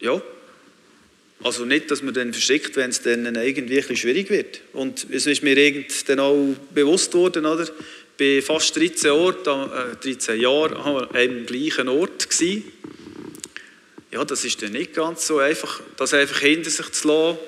Ja. 0.00 0.22
Also 1.42 1.66
nicht, 1.66 1.90
dass 1.90 2.02
man 2.02 2.14
dann 2.14 2.32
verschickt, 2.32 2.76
wenn 2.76 2.88
es 2.88 3.02
dann 3.02 3.34
irgendwie 3.34 3.82
ein 3.82 3.96
schwierig 3.96 4.30
wird. 4.30 4.62
Und 4.72 5.06
es 5.10 5.26
ist 5.26 5.42
mir 5.42 5.84
dann 6.06 6.20
auch 6.20 6.54
bewusst 6.74 7.12
worden, 7.12 7.44
oder? 7.44 7.68
Bei 8.16 8.40
fast 8.40 8.74
13, 8.76 9.10
Ort, 9.10 9.46
äh, 9.46 9.96
13 10.00 10.40
Jahren 10.40 10.74
am 10.74 11.46
gleichen 11.46 11.88
Ort 11.88 12.30
gewesen 12.30 12.64
ja, 14.14 14.24
das 14.24 14.44
ist 14.44 14.62
dann 14.62 14.70
nicht 14.70 14.94
ganz 14.94 15.26
so 15.26 15.40
einfach, 15.40 15.80
das 15.96 16.14
einfach 16.14 16.38
hinter 16.38 16.70
sich 16.70 16.92
zu 16.92 17.08
lassen, 17.08 17.38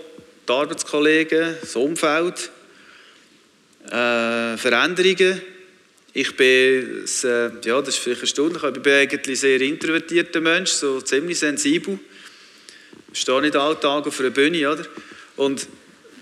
die 0.48 0.52
Arbeitskollegen, 0.52 1.54
das 1.60 1.76
Umfeld, 1.76 2.50
äh, 3.84 4.56
Veränderungen. 4.56 5.40
Ich 6.12 6.36
bin, 6.36 7.04
äh, 7.22 7.50
ja, 7.64 7.80
das 7.80 7.90
ist 7.90 7.98
vielleicht 7.98 8.22
erstaunlich, 8.22 8.64
aber 8.64 8.78
ich 8.78 8.82
bin 8.82 8.94
eigentlich 8.94 9.28
ein 9.28 9.36
sehr 9.36 9.60
introvertierter 9.60 10.40
Mensch, 10.40 10.72
so 10.72 11.00
ziemlich 11.02 11.38
sensibel. 11.38 12.00
Ich 13.12 13.20
stehe 13.20 13.40
nicht 13.42 13.54
alltag 13.54 14.04
auf 14.04 14.18
einer 14.18 14.30
Bühne, 14.30 14.68
oder? 14.68 14.84
Und 15.36 15.68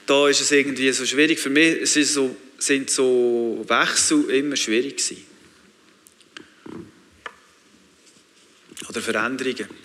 da 0.05 0.29
ist 0.29 0.43
es 0.43 0.53
irgendwie 0.53 0.93
so 0.93 1.07
schwierig. 1.07 1.39
Für 1.39 1.49
mich 1.49 1.81
es 1.81 1.97
ist 1.97 2.13
so, 2.13 2.37
sind 2.59 2.91
so 2.91 3.65
Wechsel 3.67 4.29
immer 4.29 4.57
schwierig 4.57 4.99
gewesen. 4.99 5.25
Oder 8.91 9.01
Veränderungen. 9.01 9.84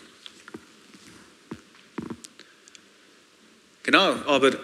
Genau, 3.83 4.15
aber 4.25 4.51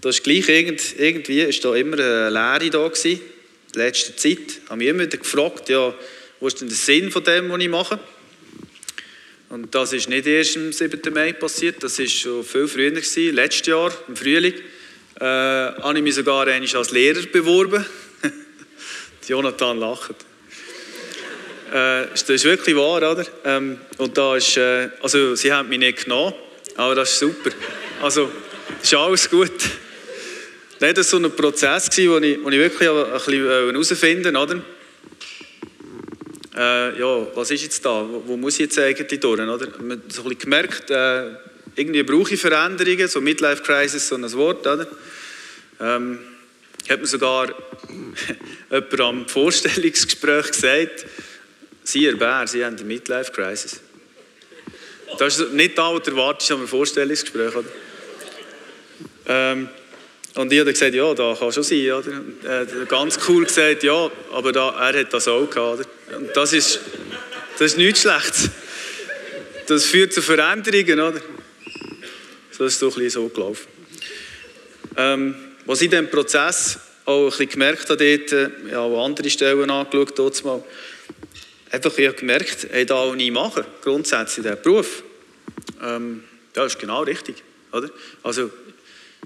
das 0.00 0.16
ist 0.16 0.24
gleich, 0.24 0.48
irgendwie 0.48 1.42
ist 1.42 1.64
da 1.64 1.74
immer 1.74 1.98
eine 1.98 2.30
Lehre 2.30 2.70
da 2.70 2.88
gewesen. 2.88 3.20
Die 3.74 3.78
letzte 3.78 4.16
Zeit 4.16 4.60
habe 4.70 4.82
ich 4.82 4.88
immer 4.88 5.04
wieder 5.04 5.18
gefragt, 5.18 5.68
ja, 5.68 5.94
was 6.40 6.54
ist 6.54 6.60
denn 6.60 6.68
der 6.68 6.76
Sinn 6.76 7.10
von 7.10 7.24
dem, 7.24 7.50
was 7.50 7.60
ich 7.60 7.68
mache? 7.68 7.98
Und 9.50 9.74
das 9.74 9.92
ist 9.92 10.08
nicht 10.08 10.26
erst 10.26 10.56
am 10.56 10.72
7. 10.72 11.12
Mai 11.12 11.32
passiert, 11.32 11.82
das 11.82 11.98
ist 11.98 12.12
schon 12.12 12.44
viel 12.44 12.68
früher 12.68 12.90
gewesen, 12.90 13.34
letztes 13.34 13.66
Jahr, 13.66 13.92
im 14.06 14.16
Frühling. 14.16 14.54
Äh, 15.20 15.24
habe 15.24 15.96
ich 15.96 16.04
mich 16.04 16.14
sogar 16.14 16.46
als 16.46 16.90
Lehrer 16.90 17.26
beworben. 17.26 17.84
Jonathan 19.26 19.78
lacht. 19.78 20.14
Äh, 21.70 22.06
das 22.12 22.28
ist 22.28 22.44
wirklich 22.44 22.76
wahr, 22.76 23.10
oder? 23.10 23.26
Ähm, 23.44 23.80
und 23.96 24.16
da 24.16 24.36
ist, 24.36 24.56
äh, 24.56 24.90
also 25.02 25.34
sie 25.34 25.52
haben 25.52 25.68
mich 25.68 25.78
nicht 25.78 26.04
genommen. 26.04 26.34
Aber 26.78 26.94
das 26.94 27.10
ist 27.10 27.18
super. 27.18 27.50
Also, 28.00 28.30
ist 28.80 28.94
alles 28.94 29.28
gut. 29.28 29.50
Nein, 30.78 30.94
das 30.94 31.12
war 31.12 31.20
so 31.20 31.26
ein 31.26 31.34
Prozess, 31.34 31.88
wo 31.90 32.18
ich, 32.18 32.38
wo 32.40 32.50
ich 32.50 32.58
wirklich 32.58 32.88
ein 32.88 33.12
bisschen 33.12 33.48
herausfinden 33.48 34.34
wollte, 34.36 34.62
äh, 36.56 36.98
ja, 37.00 37.26
was 37.34 37.50
ist 37.50 37.62
jetzt 37.62 37.84
da? 37.84 38.06
Wo, 38.08 38.22
wo, 38.24 38.36
muss 38.36 38.54
ich 38.54 38.60
jetzt 38.60 38.78
eigentlich 38.78 39.18
durch? 39.18 39.40
Oder? 39.40 39.68
Man 39.80 39.98
hat 39.98 40.12
so 40.12 40.22
ein 40.22 40.28
bisschen 40.28 40.38
gemerkt, 40.38 40.88
äh, 40.90 41.30
irgendwie 41.74 42.04
brauche 42.04 42.34
ich 42.34 42.40
Veränderungen, 42.40 43.08
so 43.08 43.20
Midlife 43.20 43.62
Crisis, 43.64 44.06
so 44.06 44.14
ein 44.14 44.32
Wort, 44.34 44.64
oder? 44.64 44.86
Ähm, 45.80 46.20
hat 46.88 47.00
mir 47.00 47.06
sogar 47.08 47.52
jemand 48.70 49.00
am 49.00 49.28
Vorstellungsgespräch 49.28 50.52
gesagt, 50.52 51.06
Sie, 51.82 52.06
Herr 52.06 52.16
Bär, 52.16 52.46
Sie 52.46 52.64
haben 52.64 52.76
eine 52.76 52.84
Midlife 52.84 53.32
Crisis. 53.32 53.80
Das 55.18 55.38
ist 55.38 55.52
nicht 55.52 55.78
da, 55.78 55.94
was 55.94 56.02
du 56.02 56.10
erwartest 56.10 56.50
am 56.52 56.66
Vorstellungsgespräch. 56.66 57.54
Oder? 57.54 57.68
Ähm, 59.26 59.68
und 60.34 60.52
ich 60.52 60.60
habe 60.60 60.72
gesagt, 60.72 60.94
ja, 60.94 61.14
da 61.14 61.34
kann 61.38 61.52
schon 61.52 61.62
sein. 61.62 61.90
Oder? 61.92 62.22
Er 62.44 62.60
hat 62.60 62.88
ganz 62.88 63.18
cool 63.28 63.44
gesagt, 63.44 63.82
ja, 63.82 64.10
aber 64.32 64.52
da, 64.52 64.70
er 64.90 65.00
hat 65.00 65.12
das 65.12 65.26
auch 65.28 65.48
gehabt. 65.48 65.80
Oder? 65.80 66.18
Und 66.18 66.36
das 66.36 66.52
ist, 66.52 66.80
das 67.58 67.72
ist 67.72 67.78
nichts 67.78 68.02
Schlechtes. 68.02 68.50
Das 69.66 69.84
führt 69.84 70.12
zu 70.12 70.22
Veränderungen. 70.22 71.00
Oder? 71.00 71.20
So 72.50 72.64
ist 72.64 72.80
doch 72.82 72.88
ein 72.96 73.02
bisschen 73.02 73.22
so 73.22 73.28
gelaufen. 73.28 73.66
Ähm, 74.96 75.34
was 75.64 75.80
ich 75.80 75.86
in 75.86 75.90
diesem 75.90 76.10
Prozess 76.10 76.78
auch 77.04 77.24
ein 77.24 77.30
bisschen 77.30 77.48
gemerkt 77.48 77.88
habe, 77.88 77.96
dort, 77.96 78.32
äh, 78.32 78.50
ich 78.68 78.74
habe 78.74 78.98
andere 78.98 79.30
Stellen 79.30 79.70
angeschaut, 79.70 80.42
einfach 81.70 81.96
ich 81.96 82.16
gemerkt, 82.16 82.68
ich 82.72 82.86
da 82.86 82.94
auch 82.94 83.14
nie 83.14 83.30
machen, 83.30 83.64
grundsätzlich 83.82 84.44
diesen 84.44 84.62
Beruf. 84.62 85.02
Ähm, 85.82 86.24
das 86.52 86.74
ist 86.74 86.80
genau 86.80 87.02
richtig. 87.02 87.42
Oder? 87.72 87.90
Also, 88.22 88.50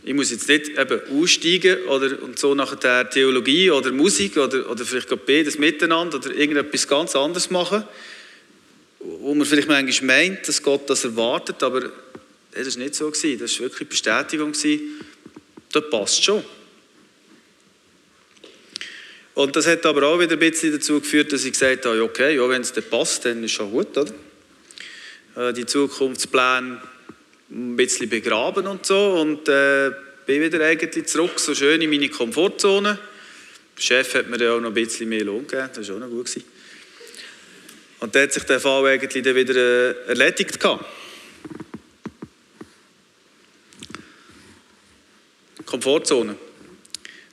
ich 0.05 0.15
muss 0.15 0.31
jetzt 0.31 0.49
nicht 0.49 0.71
eben 0.71 1.01
aussteigen 1.13 1.85
oder, 1.85 2.23
und 2.23 2.39
so 2.39 2.55
nach 2.55 2.75
der 2.75 3.09
Theologie 3.09 3.71
oder 3.71 3.93
Musik 3.93 4.37
oder, 4.37 4.69
oder 4.69 4.85
vielleicht 4.85 5.09
beides 5.27 5.59
miteinander 5.59 6.17
oder 6.17 6.35
irgendetwas 6.35 6.89
ganz 6.89 7.15
anderes 7.15 7.51
machen, 7.51 7.85
wo 8.99 9.35
man 9.35 9.47
vielleicht 9.47 9.69
manchmal 9.69 10.07
meint, 10.07 10.49
dass 10.49 10.63
Gott 10.63 10.89
das 10.89 11.05
erwartet, 11.05 11.63
aber 11.63 11.91
das 12.53 12.77
war 12.77 12.83
nicht 12.83 12.95
so. 12.95 13.11
Gewesen. 13.11 13.39
Das 13.39 13.55
war 13.55 13.67
wirklich 13.67 13.89
Bestätigung. 13.89 14.53
Gewesen. 14.53 15.01
Das 15.73 15.89
passt 15.91 16.25
schon. 16.25 16.45
Und 19.35 19.57
das 19.57 19.67
hat 19.67 19.87
aber 19.87 20.03
auch 20.07 20.21
wieder 20.21 20.35
ein 20.35 20.39
bisschen 20.39 20.73
dazu 20.73 21.01
geführt, 21.01 21.33
dass 21.33 21.45
ich 21.45 21.53
gesagt 21.53 21.87
habe, 21.87 22.03
okay, 22.03 22.37
ja, 22.37 22.49
wenn 22.49 22.61
es 22.61 22.73
dann 22.73 22.85
passt, 22.85 23.25
dann 23.25 23.43
ist 23.43 23.53
schon 23.53 23.71
gut, 23.71 23.97
oder? 23.97 24.13
Äh, 25.37 25.53
die 25.55 25.65
Zukunftspläne 25.65 26.83
ein 27.51 27.77
bisschen 27.77 28.09
begraben 28.09 28.67
und 28.67 28.85
so 28.85 29.13
und 29.21 29.49
äh, 29.49 29.91
bin 30.27 30.43
wieder 30.43 30.65
eigentlich 30.65 31.07
zurück, 31.07 31.39
so 31.39 31.55
schön 31.55 31.81
in 31.81 31.91
meine 31.91 32.09
Komfortzone. 32.09 32.99
Der 33.77 33.83
Chef 33.83 34.15
hat 34.15 34.29
mir 34.29 34.39
dann 34.39 34.49
auch 34.49 34.61
noch 34.61 34.69
ein 34.69 34.75
bisschen 34.75 35.09
mehr 35.09 35.25
Lohn 35.25 35.47
gegeben, 35.47 35.71
das 35.75 35.89
war 35.89 35.97
auch 35.97 36.01
noch 36.01 36.09
gut. 36.09 36.27
Gewesen. 36.27 36.45
Und 38.01 38.15
dann 38.15 38.25
hat 38.25 38.33
sich 38.33 38.43
der 38.45 38.61
Fall 38.61 38.87
eigentlich 38.87 39.23
dann 39.23 39.35
wieder 39.35 39.55
äh, 39.55 40.09
erledigt 40.09 40.61
gehabt. 40.61 40.85
Komfortzone. 45.65 46.37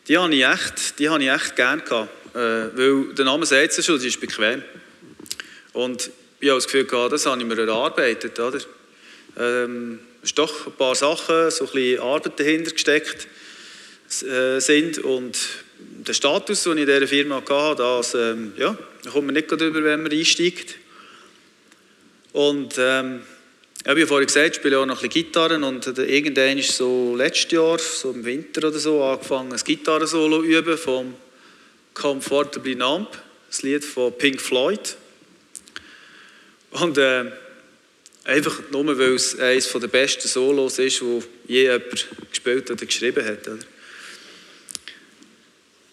Die 0.10 0.18
habe 0.18 0.34
ich 0.34 0.44
echt, 0.44 0.98
die 0.98 1.08
habe 1.08 1.24
ich 1.24 1.30
echt 1.30 1.56
gerne 1.56 1.84
gehabt, 1.84 2.10
äh, 2.36 2.39
weil 2.39 3.13
der 3.13 3.25
Name 3.25 3.46
sagt 3.46 3.78
es 3.78 3.86
schon, 3.86 4.00
sie 4.00 4.08
ist 4.08 4.20
bequem. 4.20 4.63
Und 5.74 6.10
ich 6.39 6.50
habe 6.50 6.58
das 6.58 6.66
Gefühl 6.66 6.86
gehabt, 6.86 7.13
das 7.13 7.28
habe 7.28 7.39
ich 7.39 7.48
mir 7.48 7.60
erarbeitet. 7.60 8.39
Oder? 8.39 8.60
Ähm, 9.38 10.00
es 10.24 10.30
sind 10.30 10.39
doch 10.39 10.66
ein 10.66 10.74
paar 10.74 10.96
Sachen, 10.96 11.51
so 11.51 11.66
ein 11.66 11.72
bisschen 11.72 12.01
Arbeit 12.01 12.39
dahinter 12.39 12.72
gesteckt 12.72 13.28
äh, 14.24 14.60
sind 14.60 14.98
und 14.98 15.38
der 15.80 16.13
Status, 16.13 16.63
den 16.63 16.78
ich 16.78 16.88
in 16.88 16.88
dieser 16.88 17.08
Firma 17.08 17.36
hatte, 17.48 17.75
das, 17.78 18.16
ähm, 18.16 18.54
ja, 18.58 18.75
da 19.04 19.12
kommt 19.12 19.28
man 19.28 19.36
nicht 19.36 19.51
drüber, 19.51 19.84
wenn 19.84 20.01
man 20.01 20.12
einsteigt. 20.12 20.75
Und 22.34 22.75
ähm, 22.80 23.22
ja 23.98 24.05
vorhin 24.05 24.27
gesagt, 24.27 24.50
ich 24.50 24.55
spiele 24.55 24.77
auch 24.77 24.86
noch 24.86 25.01
ein 25.01 25.10
bisschen 25.10 25.25
Gitarren 25.25 25.63
und 25.63 25.88
irgendwann 25.98 26.58
ist 26.58 26.75
so 26.75 27.15
letztes 27.15 27.51
Jahr, 27.51 27.79
so 27.79 28.12
im 28.12 28.24
Winter 28.24 28.67
oder 28.67 28.77
so, 28.77 29.03
angefangen, 29.03 29.51
ein 29.51 29.60
Gitarrensolo 29.63 30.43
üben 30.43 30.77
vom 30.77 31.15
Comfortably 31.93 32.75
Numb, 32.75 33.10
das 33.50 33.63
Lied 33.63 33.84
von 33.84 34.15
Pink 34.17 34.39
Floyd. 34.39 34.96
Und 36.72 36.98
äh, 36.98 37.31
Einfach 38.29 38.60
nur, 38.69 38.86
weil 39.00 39.15
es 39.15 39.39
eines 39.39 39.72
der 39.72 39.88
besten 39.88 40.27
Solos 40.27 40.77
ist, 40.77 41.01
wo 41.01 41.24
je 41.48 41.63
jemand 41.63 42.08
gespielt 42.29 42.69
oder 42.69 42.86
geschrieben 42.86 43.25
hat. 43.25 43.48
Oder? 43.48 43.58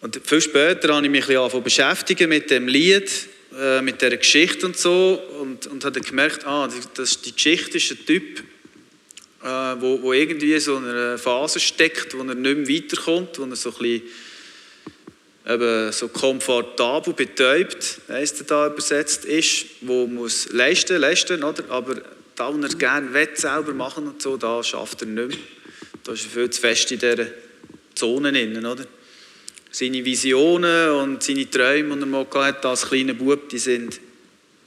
Und 0.03 0.21
viel 0.23 0.43
später 0.43 0.95
habe 0.95 1.07
ich 1.07 1.11
mich 1.11 1.27
ein 1.31 1.45
bisschen 1.45 1.63
beschäftigen 1.63 2.29
mit 2.29 2.51
dem 2.51 2.69
Lied, 2.69 3.11
äh, 3.59 3.81
mit 3.81 4.03
der 4.03 4.17
Geschichte 4.17 4.67
und 4.67 4.77
so 4.77 5.23
und, 5.41 5.67
und 5.67 5.85
habe 5.85 6.01
gemerkt, 6.01 6.47
ah, 6.47 6.69
das, 6.95 7.23
die 7.23 7.33
Geschichte 7.33 7.79
ist 7.79 7.91
ein 7.91 8.05
Typ, 8.05 8.41
äh, 9.43 9.47
wo, 9.81 10.03
wo 10.03 10.13
irgendwie 10.13 10.59
so 10.59 10.77
in 10.77 10.85
einer 10.85 11.19
Phase 11.19 11.61
steckt, 11.61 12.15
wo 12.15 12.19
er 12.19 12.35
nicht 12.35 12.57
mehr 12.57 12.69
weiterkommt, 12.69 13.39
wo 13.39 13.45
er 13.45 13.57
so 13.57 13.71
ein 13.71 13.79
bisschen 13.79 14.03
eben 15.49 15.93
so 15.93 16.09
komfortabel 16.09 17.15
betäubt, 17.15 18.01
heisst 18.09 18.51
da 18.51 18.67
übersetzt, 18.67 19.25
ist, 19.25 19.67
wo 19.81 20.07
muss 20.07 20.53
leisten, 20.53 21.01
leisten, 21.01 21.43
oder? 21.45 21.65
aber 21.71 22.03
da, 22.35 22.53
wo 22.53 22.61
er 22.61 22.69
gerne 22.69 23.15
will, 23.15 23.29
selber 23.35 23.73
machen 23.73 24.07
und 24.09 24.21
so, 24.21 24.37
da 24.37 24.63
schafft 24.63 25.03
er 25.03 25.07
nicht 25.07 25.29
mehr. 25.29 25.39
Da 26.03 26.13
ist 26.13 26.25
er 26.25 26.31
viel 26.31 26.51
zu 26.51 26.61
fest 26.61 26.93
in 26.93 26.99
dieser 26.99 27.27
Zone 27.95 28.33
drin, 28.33 28.65
oder? 28.65 28.85
Seine 29.79 30.03
Visionen 30.03 30.89
und 30.93 31.23
seine 31.23 31.51
Träume, 31.51 31.97
die 31.97 32.01
er 32.01 32.07
mal 32.07 32.27
hatte 32.33 32.67
als 32.67 32.89
kleiner 32.89 33.13
Bub, 33.13 33.51
die 33.51 33.59
sind 33.59 34.01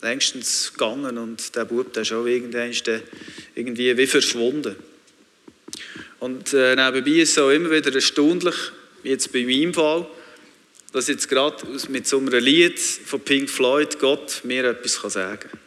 längstens 0.04 0.72
gegangen 0.72 1.18
und 1.18 1.56
der 1.56 1.66
Bub 1.66 1.92
der 1.94 2.04
ist 2.04 2.12
auch 2.12 2.28
irgendwann 2.28 2.72
irgendwie 3.56 3.98
wie 3.98 4.06
verschwunden. 4.06 4.76
Und 6.20 6.54
äh, 6.54 6.76
nebenbei 6.76 7.22
ist 7.22 7.32
es 7.32 7.38
auch 7.40 7.50
immer 7.50 7.72
wieder 7.72 7.92
erstaunlich, 7.92 8.54
jetzt 9.02 9.34
bei 9.34 9.46
meinem 9.46 9.74
Fall, 9.74 10.06
dass 10.94 11.08
jetzt 11.08 11.28
gerade 11.28 11.66
mit 11.88 12.06
so 12.06 12.20
einem 12.20 12.32
Lied 12.32 12.80
von 12.80 13.22
Pink 13.22 13.50
Floyd 13.50 13.98
Gott 13.98 14.42
mir 14.44 14.64
etwas 14.66 14.94
sagen 15.12 15.40
kann. 15.40 15.60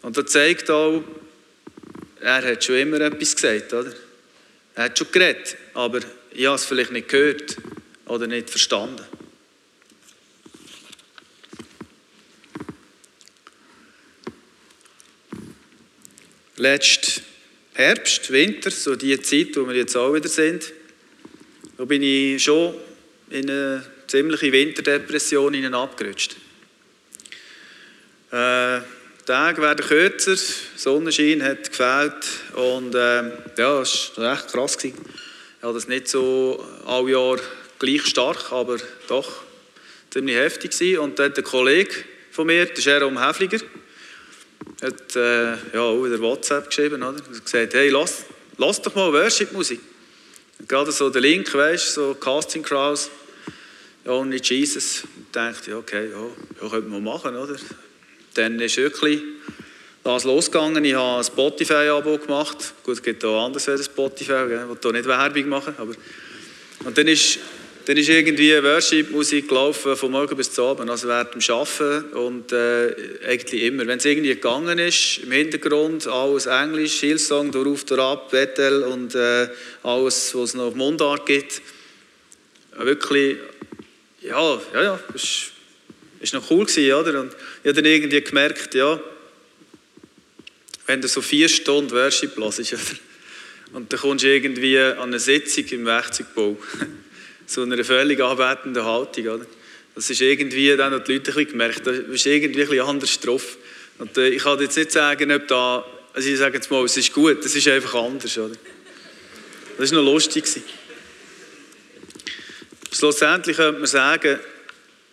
Und 0.00 0.16
das 0.16 0.32
zeigt 0.32 0.70
auch, 0.70 1.04
er 2.22 2.42
hat 2.42 2.64
schon 2.64 2.76
immer 2.76 2.98
etwas 2.98 3.36
gesagt, 3.36 3.74
oder? 3.74 3.92
Er 4.74 4.84
hat 4.84 4.96
schon 4.96 5.12
geredet, 5.12 5.58
aber 5.74 6.00
ich 6.32 6.46
habe 6.46 6.56
es 6.56 6.64
vielleicht 6.64 6.92
nicht 6.92 7.10
gehört 7.10 7.58
oder 8.06 8.26
nicht 8.26 8.50
verstanden. 8.50 9.04
Letzten 16.56 17.22
Herbst, 17.74 18.32
Winter, 18.32 18.70
so 18.70 18.96
die 18.96 19.20
Zeit, 19.20 19.56
wo 19.56 19.68
wir 19.68 19.76
jetzt 19.76 19.96
auch 19.96 20.14
wieder 20.14 20.28
sind, 20.28 20.72
da 21.76 21.84
bin 21.84 22.02
ich 22.02 22.42
schon 22.42 22.74
in 23.28 23.50
eine 23.50 23.84
ziemliche 24.06 24.50
Winterdepression 24.50 25.74
abgerutscht. 25.74 26.36
Äh, 28.30 28.80
die 28.80 29.26
Tage 29.26 29.60
werden 29.60 29.84
kürzer, 29.84 30.36
Sonnenschein 30.76 31.42
hat 31.42 31.68
gefällt 31.70 32.24
und 32.54 32.94
äh, 32.94 33.22
ja, 33.58 33.80
das 33.80 34.12
war 34.16 34.32
echt 34.32 34.48
krass. 34.48 34.78
Ich 34.82 34.94
habe 35.60 35.74
das 35.74 35.88
nicht 35.88 36.08
so 36.08 36.64
alle 36.86 37.10
Jahr 37.10 37.38
gleich 37.78 38.06
stark, 38.06 38.52
aber 38.52 38.78
doch 39.08 39.42
ziemlich 40.10 40.36
heftig 40.36 40.72
gewesen. 40.72 40.98
Und 41.00 41.18
dann 41.18 41.34
ein 41.34 41.44
Kollege 41.44 41.92
von 42.30 42.46
mir, 42.46 42.66
der 42.66 42.82
Jerome 42.82 43.26
Häfliger, 43.26 43.58
hat 44.82 45.16
äh, 45.16 45.52
ja, 45.74 45.80
auch 45.80 46.04
wieder 46.04 46.20
WhatsApp 46.20 46.68
geschrieben, 46.68 47.02
oder? 47.02 47.16
hat 47.16 47.44
gesagt, 47.44 47.74
hey, 47.74 47.88
lass, 47.88 48.24
lass 48.58 48.82
doch 48.82 48.94
mal 48.94 49.12
Worship-Musik. 49.12 49.80
Gerade 50.66 50.92
so 50.92 51.10
der 51.10 51.20
Link, 51.20 51.52
weißt 51.52 51.94
so 51.94 52.14
Casting 52.14 52.62
Crowds, 52.62 53.10
Only 54.06 54.40
Jesus. 54.42 55.02
Ich 55.02 55.32
dachte, 55.32 55.70
ja, 55.70 55.78
okay, 55.78 56.08
ja, 56.10 56.62
ja 56.62 56.68
könnte 56.68 56.88
man 56.88 57.02
machen, 57.02 57.36
oder? 57.36 57.56
Dann 58.34 58.60
ist 58.60 58.76
wirklich 58.76 59.20
das 60.04 60.24
losgegangen. 60.24 60.84
Ich 60.84 60.94
habe 60.94 61.18
ein 61.18 61.24
Spotify-Abo 61.24 62.18
gemacht. 62.18 62.74
Gut, 62.84 62.94
es 62.94 63.02
gibt 63.02 63.24
auch 63.24 63.44
anders 63.44 63.68
als 63.68 63.86
Spotify, 63.86 64.44
ich 64.44 64.50
will 64.50 64.78
hier 64.80 64.92
nicht 64.92 65.06
Werbung 65.06 65.48
machen. 65.48 65.74
Aber 65.78 65.94
und 66.84 66.96
dann 66.96 67.08
ist, 67.08 67.38
dann 67.86 67.96
ist 67.96 68.08
irgendwie 68.08 68.52
Worship-Musik 68.60 69.46
gelaufen, 69.46 69.96
von 69.96 70.10
morgen 70.10 70.36
bis 70.36 70.50
zu 70.50 70.64
Abend, 70.64 70.90
also 70.90 71.06
während 71.06 71.34
dem 71.34 71.54
Arbeiten 71.54 72.16
und 72.16 72.50
äh, 72.50 72.96
eigentlich 73.24 73.62
immer. 73.62 73.86
Wenn 73.86 73.98
es 73.98 74.04
irgendwie 74.04 74.30
gegangen 74.30 74.80
ist, 74.80 75.18
im 75.18 75.30
Hintergrund 75.30 76.04
alles 76.08 76.46
Englisch, 76.46 76.98
Hillsong, 76.98 77.52
darauf, 77.52 77.88
ab, 77.92 78.32
Bethel 78.32 78.82
und 78.82 79.14
äh, 79.14 79.48
alles, 79.84 80.34
was 80.34 80.48
es 80.48 80.54
noch 80.54 80.64
auf 80.64 80.74
Mundart 80.74 81.26
gibt. 81.26 81.62
Wirklich, 82.76 83.36
ja, 84.20 84.60
ja, 84.74 84.82
ja, 84.82 85.00
das 85.12 85.52
ist 86.18 86.34
noch 86.34 86.50
cool 86.50 86.66
gewesen, 86.66 86.92
oder? 86.92 87.20
Und 87.20 87.36
ich 87.62 87.68
habe 87.68 87.74
dann 87.74 87.84
irgendwie 87.84 88.20
gemerkt, 88.20 88.74
ja, 88.74 89.00
wenn 90.86 91.00
du 91.00 91.06
so 91.06 91.22
vier 91.22 91.48
Stunden 91.48 91.92
Worship 91.92 92.36
hörst, 92.36 92.58
oder? 92.72 92.82
und 93.74 93.92
dann 93.92 94.00
kommst 94.00 94.24
du 94.24 94.28
irgendwie 94.28 94.76
an 94.76 94.98
eine 94.98 95.20
Sitzung 95.20 95.66
im 95.66 95.86
Werkzeugbau, 95.86 96.56
so 97.46 97.62
eine 97.62 97.82
völlig 97.84 98.20
anbetenden 98.20 98.84
Haltung, 98.84 99.28
oder? 99.28 99.46
Das 99.94 100.10
ist 100.10 100.20
irgendwie, 100.20 100.76
dann 100.76 100.92
haben 100.92 101.04
die 101.04 101.14
Leute 101.14 101.36
ein 101.36 101.46
gemerkt, 101.46 101.86
da 101.86 101.90
bist 101.90 102.26
irgendwie 102.26 102.62
ein 102.62 102.68
bisschen 102.68 102.86
anders 102.86 103.18
drauf. 103.20 103.56
Und 103.98 104.16
äh, 104.18 104.28
ich 104.28 104.42
kann 104.42 104.60
jetzt 104.60 104.76
nicht 104.76 104.92
sagen, 104.92 105.32
ob 105.32 105.48
da, 105.48 105.84
also 106.12 106.28
ich 106.28 106.38
sage 106.38 106.56
jetzt 106.56 106.70
mal, 106.70 106.84
es 106.84 106.96
ist 106.96 107.12
gut, 107.12 107.42
es 107.44 107.54
ist 107.54 107.66
einfach 107.68 107.94
anders, 107.94 108.36
oder? 108.36 108.54
Das 109.78 109.92
war 109.92 110.02
noch 110.02 110.12
lustig. 110.12 110.44
Schlussendlich 112.92 113.56
könnte 113.56 113.80
man 113.80 113.86
sagen, 113.86 114.38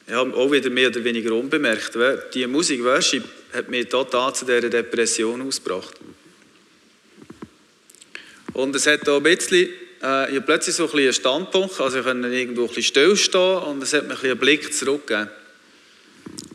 ja, 0.10 0.20
auch 0.20 0.52
wieder 0.52 0.70
mehr 0.70 0.90
oder 0.90 1.04
weniger 1.04 1.34
unbemerkt. 1.34 1.98
Die 2.34 2.46
Musik 2.48 2.84
Worship 2.84 3.24
hat 3.54 3.70
mich 3.70 3.88
total 3.88 4.34
zu 4.36 4.46
dieser 4.46 4.70
Depression 4.70 5.42
ausgebracht. 5.42 5.94
Und 8.54 8.76
es 8.76 8.86
hat 8.86 9.08
auch 9.10 9.18
ein 9.18 9.24
bisschen, 9.24 9.70
äh, 10.02 10.38
ich 10.38 10.46
plötzlich 10.46 10.76
so 10.76 10.84
ein 10.84 10.92
bisschen 10.92 11.04
einen 11.04 11.14
Standpunkt, 11.14 11.80
also 11.82 12.00
ich 12.00 12.06
konnte 12.06 12.28
irgendwo 12.28 12.62
ein 12.64 12.68
bisschen 12.68 12.84
stillstehen 12.84 13.58
und 13.64 13.82
es 13.82 13.94
hat 13.94 14.04
mir 14.04 14.12
ein 14.12 14.16
bisschen 14.16 14.32
einen 14.32 14.40
Blick 14.40 14.74
zurückgegeben. 14.74 15.30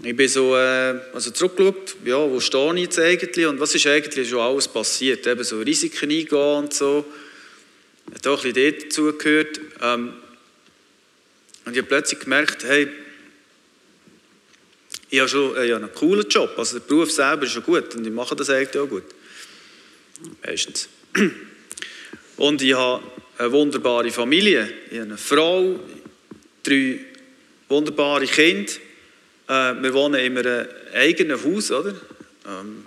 Ich 0.04 0.16
bin 0.16 0.28
so 0.28 0.56
äh, 0.56 1.00
also 1.12 1.30
zurückgeschaut, 1.32 1.96
ja, 2.04 2.18
wo 2.18 2.38
stehe 2.38 2.74
ich 2.74 2.82
jetzt 2.82 2.98
eigentlich 2.98 3.46
und 3.46 3.58
was 3.58 3.74
ist 3.74 3.86
eigentlich 3.86 4.28
schon 4.28 4.40
alles 4.40 4.68
passiert. 4.68 5.26
Eben 5.26 5.42
so 5.42 5.60
Risiken 5.60 6.10
eingehen 6.10 6.56
und 6.56 6.72
so. 6.72 7.04
Hat 8.14 8.26
auch 8.26 8.44
ein 8.44 8.52
bisschen 8.52 8.78
dazugehört. 8.80 9.60
Ähm, 9.82 10.14
und 11.64 11.72
ich 11.72 11.78
habe 11.78 11.88
plötzlich 11.88 12.20
gemerkt, 12.20 12.64
hey, 12.64 12.88
ich 15.10 15.18
habe 15.18 15.28
schon 15.28 15.50
ich 15.50 15.72
habe 15.72 15.84
einen 15.84 15.94
coolen 15.94 16.28
Job. 16.28 16.54
Also 16.56 16.78
der 16.78 16.86
Beruf 16.86 17.10
selber 17.10 17.44
ist 17.44 17.52
schon 17.52 17.64
gut 17.64 17.94
und 17.96 18.06
ich 18.06 18.12
mache 18.12 18.36
das 18.36 18.50
eigentlich 18.50 18.80
auch 18.80 18.88
gut. 18.88 19.04
Meistens. 20.44 20.88
Und 22.38 22.62
ich 22.62 22.72
habe 22.74 23.02
eine 23.36 23.52
wunderbare 23.52 24.10
Familie. 24.12 24.68
Ich 24.90 24.98
habe 24.98 25.08
eine 25.08 25.18
Frau, 25.18 25.80
drei 26.62 27.00
wunderbare 27.68 28.26
Kinder. 28.26 28.72
Äh, 29.48 29.82
wir 29.82 29.92
wohnen 29.92 30.20
in 30.20 30.38
einem 30.38 30.68
eigenen 30.94 31.42
Haus, 31.44 31.72
oder? 31.72 31.94
Ähm, 32.46 32.84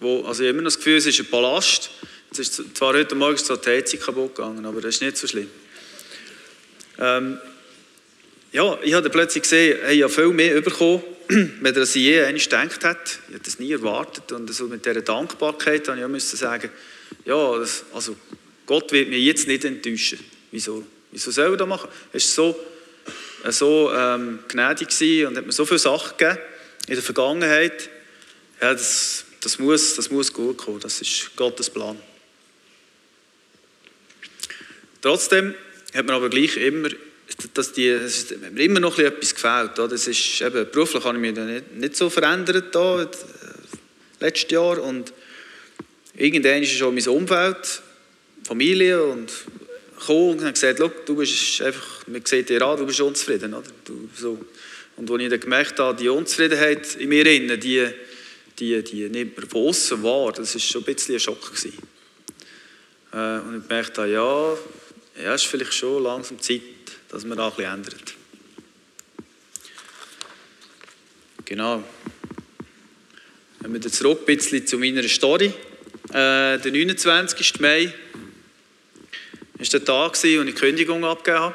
wo, 0.00 0.24
also 0.24 0.42
ich 0.42 0.48
habe 0.48 0.58
immer 0.58 0.64
das 0.64 0.78
Gefühl, 0.78 0.96
es 0.96 1.06
ist 1.06 1.20
ein 1.20 1.26
Palast. 1.26 1.90
Es 2.32 2.40
ist 2.40 2.76
zwar 2.76 2.94
heute 2.94 3.14
Morgen 3.14 3.36
so 3.36 3.54
die 3.54 3.70
Heizung 3.70 4.00
kaputt 4.00 4.34
gegangen, 4.34 4.66
aber 4.66 4.80
das 4.80 4.96
ist 4.96 5.02
nicht 5.02 5.16
so 5.16 5.28
schlimm. 5.28 5.48
Ähm, 6.98 7.38
ja, 8.50 8.78
ich 8.82 8.94
habe 8.94 9.08
plötzlich 9.10 9.44
gesehen, 9.44 9.78
ich 9.90 10.02
habe 10.02 10.12
viel 10.12 10.28
mehr 10.28 10.60
bekommen 10.60 11.02
er 11.62 11.86
sich 11.86 12.02
je 12.02 12.20
einmal 12.22 12.40
gedacht 12.40 12.84
hat, 12.84 13.18
ich 13.28 13.34
hätte 13.34 13.44
das 13.44 13.58
nie 13.58 13.72
erwartet 13.72 14.30
und 14.32 14.52
so 14.52 14.66
mit 14.66 14.84
dieser 14.84 15.02
Dankbarkeit 15.02 15.88
habe 15.88 16.00
ich 16.00 16.06
müssen 16.08 16.36
sagen, 16.36 16.70
ja, 17.24 17.58
das, 17.58 17.84
also 17.92 18.16
Gott 18.66 18.92
wird 18.92 19.08
mich 19.08 19.24
jetzt 19.24 19.46
nicht 19.46 19.64
enttäuschen. 19.64 20.18
Wieso? 20.50 20.84
Wieso 21.12 21.30
soll 21.30 21.52
er 21.52 21.56
das 21.56 21.68
machen? 21.68 21.88
Er 22.12 22.14
war 22.14 22.20
so, 22.20 22.66
äh, 23.44 23.52
so 23.52 23.92
ähm, 23.92 24.40
gnädig 24.48 25.26
und 25.26 25.36
hat 25.36 25.46
mir 25.46 25.52
so 25.52 25.64
viele 25.64 25.78
Sachen 25.78 26.16
gegeben 26.18 26.38
in 26.88 26.94
der 26.94 27.02
Vergangenheit. 27.02 27.88
Ja, 28.60 28.72
das, 28.72 29.24
das, 29.40 29.58
muss, 29.58 29.94
das 29.94 30.10
muss 30.10 30.32
gut 30.32 30.58
kommen. 30.58 30.80
Das 30.80 31.00
ist 31.00 31.36
Gottes 31.36 31.70
Plan. 31.70 31.98
Trotzdem 35.00 35.54
hat 35.94 36.06
man 36.06 36.16
aber 36.16 36.28
gleich 36.28 36.56
immer 36.56 36.90
dass 37.54 37.72
die, 37.72 37.88
es 37.88 38.32
mir 38.52 38.64
immer 38.64 38.80
noch 38.80 38.98
etwas 38.98 39.34
gefällt. 39.34 39.78
Das 39.78 40.06
ist, 40.06 40.40
eben, 40.40 40.66
beruflich 40.70 41.04
habe 41.04 41.16
ich 41.16 41.20
mich 41.20 41.36
nicht, 41.36 41.74
nicht 41.74 41.96
so 41.96 42.08
verändert 42.08 42.74
da, 42.74 43.02
äh, 43.02 43.06
letztes 44.20 44.50
Jahr. 44.50 44.82
Und 44.82 45.12
irgendwann 46.14 46.62
ist 46.62 46.72
schon 46.72 46.94
mein 46.94 47.06
Umfeld, 47.08 47.82
Familie 48.46 49.02
und 49.04 49.32
gekommen 49.98 50.38
und 50.38 50.52
gesagt, 50.52 50.78
du 50.78 51.16
bist 51.16 51.60
einfach, 51.62 52.06
man 52.06 52.24
sieht 52.24 52.48
dir 52.48 52.62
an, 52.62 52.78
du 52.78 52.86
bist 52.86 53.00
unzufrieden. 53.00 53.54
Oder? 53.54 53.66
Du, 53.84 54.08
so. 54.14 54.38
Und 54.96 55.10
als 55.10 55.20
ich 55.20 55.28
dann 55.28 55.40
gemerkt 55.40 55.78
habe, 55.80 55.98
die 56.00 56.08
Unzufriedenheit 56.08 56.94
in 56.94 57.08
mir 57.08 57.24
drin, 57.24 57.60
die, 57.60 57.88
die, 58.58 58.82
die 58.84 59.08
nimmt 59.08 59.36
man 59.36 59.48
von 59.48 59.68
außen 59.68 60.00
das 60.36 60.54
war 60.54 60.60
schon 60.60 60.82
ein 60.82 60.84
bisschen 60.84 61.16
ein 61.16 61.20
Schock. 61.20 61.44
Gewesen. 61.44 61.72
Äh, 63.12 63.38
und 63.40 63.58
ich 63.58 63.68
gemerkt 63.68 63.98
habe, 63.98 64.10
ja, 64.10 64.56
ja, 65.22 65.34
ist 65.34 65.46
vielleicht 65.46 65.74
schon 65.74 66.02
langsam 66.04 66.40
Zeit, 66.40 66.62
dass 67.08 67.24
man 67.24 67.36
da 67.36 67.50
bisschen 67.50 67.72
ändert. 67.72 68.14
Genau. 71.44 71.82
Wenn 73.60 73.72
wir 73.72 73.80
zurück 73.80 74.20
ein 74.20 74.36
bisschen 74.36 74.66
zu 74.66 74.78
meiner 74.78 75.02
Story. 75.08 75.52
Äh, 76.10 76.58
der 76.58 76.70
29. 76.72 77.60
Mai 77.60 77.92
war 79.58 79.66
der 79.66 79.84
Tag, 79.84 80.22
wo 80.22 80.26
ich 80.26 80.44
die 80.44 80.52
Kündigung 80.52 81.04
abgegeben 81.04 81.44
habe. 81.44 81.54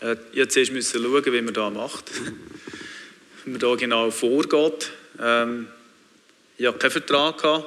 Äh, 0.00 0.16
ich 0.60 0.72
musste 0.72 0.98
schauen, 0.98 1.24
wie 1.24 1.42
man 1.42 1.54
das 1.54 1.72
macht. 1.72 2.04
wie 3.44 3.50
man 3.50 3.60
da 3.60 3.74
genau 3.74 4.10
vorgeht. 4.10 4.90
Ähm, 5.20 5.68
ich 6.56 6.66
hatte 6.66 6.78
keinen 6.78 6.90
Vertrag. 6.90 7.38
Gehabt. 7.38 7.64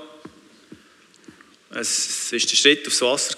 Es 1.71 2.31
war 2.31 2.39
der 2.39 2.55
Schritt 2.55 2.87
aufs 2.87 3.01
Wasser. 3.01 3.35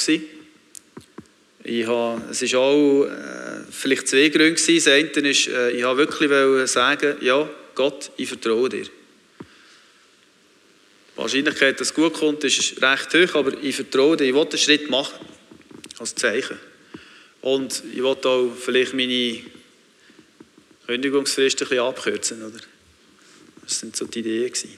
Ich 1.66 1.88
habe, 1.88 2.22
es 2.32 2.54
war 2.54 2.60
auch 2.60 3.06
äh, 3.06 3.64
vielleicht 3.70 4.08
zwei 4.08 4.30
Gründe. 4.30 4.54
Gewesen. 4.54 4.86
Das 4.86 4.88
eine 4.88 5.30
ist, 5.30 5.48
äh, 5.48 5.72
ich 5.72 5.84
habe 5.84 5.98
wirklich 5.98 6.70
sagen, 6.70 7.18
ja, 7.22 7.50
Gott, 7.76 8.12
ich 8.18 8.28
vertraue 8.28 8.70
dir. 8.70 8.84
Die 8.84 8.90
Wahrscheinlichkeit, 11.16 11.80
dass 11.80 11.90
es 11.90 11.94
gut 11.94 12.14
kommt, 12.14 12.44
ist 12.44 12.82
recht 12.82 13.14
hoch, 13.14 13.36
aber 13.36 13.54
ich 13.62 13.76
vertraue 13.76 14.18
dir. 14.18 14.26
Ich 14.26 14.34
will 14.34 14.42
einen 14.42 14.58
Schritt 14.58 14.90
machen, 14.90 15.14
als 16.04 16.16
Zeichen. 16.16 16.60
Und 17.42 17.84
ich 17.92 18.04
will 18.04 18.06
auch 18.06 18.52
vielleicht 18.56 18.94
meine 18.94 19.40
Kündigungsfrist 20.88 21.62
ein 21.62 21.68
bisschen 21.68 21.84
abkürzen. 21.84 22.44
Oder? 22.44 22.60
Das 23.64 23.80
sind 23.80 23.96
so 23.96 24.06
die 24.06 24.20
Ideen. 24.20 24.52
Gewesen. 24.52 24.78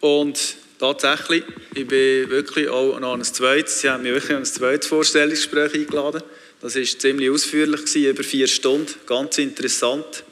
Und 0.00 0.56
tatsächlich, 0.78 1.44
ich 1.74 1.86
bin 1.86 2.28
wirklich 2.28 2.68
auch 2.68 3.00
noch 3.00 3.14
an 3.14 3.20
ein 3.20 3.24
zweites, 3.24 3.80
sie 3.80 3.88
haben 3.88 4.02
mich 4.02 4.12
wirklich 4.12 4.32
an 4.32 4.42
ein 4.42 4.44
zweites 4.44 4.88
Vorstellungsgespräch 4.88 5.74
eingeladen. 5.74 6.22
Das 6.60 6.76
war 6.76 6.82
ziemlich 6.82 7.30
ausführlich, 7.30 7.86
gewesen, 7.86 8.10
über 8.10 8.22
vier 8.22 8.46
Stunden, 8.46 8.92
ganz 9.06 9.38
interessant. 9.38 10.24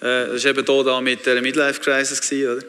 Äh, 0.00 0.26
das 0.26 0.44
war 0.44 0.50
eben 0.50 0.66
hier 0.66 1.00
mit 1.00 1.24
der 1.24 1.40
Midlife 1.40 1.80
Crisis, 1.80 2.20
gewesen, 2.20 2.58
oder? 2.58 2.66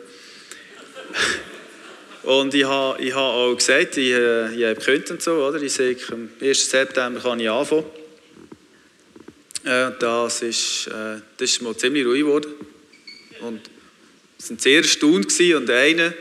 Und 2.27 2.53
ich 2.53 2.65
habe, 2.65 3.01
ich 3.01 3.15
habe 3.15 3.21
auch 3.21 3.55
gesagt, 3.55 3.95
ich, 3.95 4.11
äh, 4.11 4.53
ich 4.53 4.65
habe 4.65 4.75
gekündigt 4.75 5.11
und 5.11 5.21
so, 5.21 5.35
oder? 5.35 5.61
Ich 5.61 5.71
sage, 5.71 5.95
am 6.11 6.29
1. 6.41 6.69
September 6.69 7.21
kann 7.21 7.39
ich 7.39 7.49
anfangen. 7.49 7.85
Äh, 9.63 9.91
das, 9.97 10.41
ist, 10.41 10.87
äh, 10.87 11.21
das 11.37 11.51
ist 11.51 11.61
mal 11.61 11.77
ziemlich 11.77 12.05
ruhig 12.05 12.23
geworden. 12.23 12.51
Und 13.39 13.61
es 14.37 14.49
waren 14.49 14.59
sehr 14.59 14.79
erstaunt 14.79 15.39
und 15.39 15.69
einer 15.69 16.13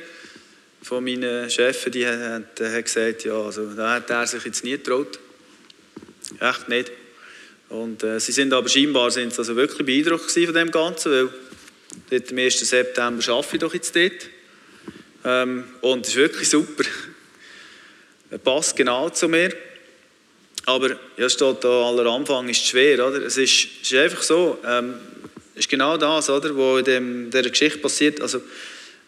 von 0.81 1.03
meinen 1.03 1.51
Chefs, 1.51 1.90
die 1.90 2.07
hat, 2.07 2.61
hat 2.61 2.85
gesagt, 2.85 3.25
ja, 3.25 3.40
also, 3.40 3.75
da 3.75 3.95
hat 3.95 4.09
er 4.09 4.29
sich 4.29 4.45
jetzt 4.45 4.62
nie 4.62 4.79
getraut. 4.79 5.19
Echt 6.38 6.69
nicht. 6.69 6.92
Und 7.69 8.05
äh, 8.05 8.21
sie 8.21 8.31
sind 8.31 8.53
aber 8.53 8.69
scheinbar 8.69 9.11
sind 9.11 9.37
also 9.37 9.57
wirklich 9.57 9.85
beeindruckt 9.85 10.31
von 10.31 10.55
dem 10.55 10.71
Ganzen, 10.71 11.11
weil 11.11 11.29
dort 12.11 12.31
am 12.31 12.38
1. 12.38 12.61
September 12.61 13.29
arbeite 13.29 13.57
ich 13.57 13.61
doch 13.61 13.75
jetzt 13.75 13.97
dort. 13.97 14.36
Ähm, 15.27 15.65
und 15.83 16.07
es 16.07 16.12
ist 16.12 16.17
wirklich 16.17 16.49
super. 16.49 16.85
Er 18.31 18.39
passt 18.39 18.75
genau 18.75 19.11
zu 19.11 19.29
mir. 19.29 19.55
Aber 20.65 20.97
ja, 21.17 21.29
steht 21.29 21.62
da, 21.62 21.89
aller 21.89 22.07
Anfang 22.07 22.49
ist 22.49 22.67
schwer, 22.67 23.07
oder? 23.07 23.25
Es 23.25 23.37
ist, 23.37 23.69
es 23.83 23.93
ist 23.93 23.99
einfach 23.99 24.23
so, 24.23 24.59
ähm, 24.67 24.95
es 25.55 25.61
ist 25.61 25.69
genau 25.69 25.97
das, 25.97 26.31
oder, 26.31 26.57
was 26.57 26.79
in 26.79 26.85
dem, 26.85 27.31
dieser 27.31 27.51
Geschichte 27.51 27.79
passiert. 27.79 28.21
Also, 28.21 28.41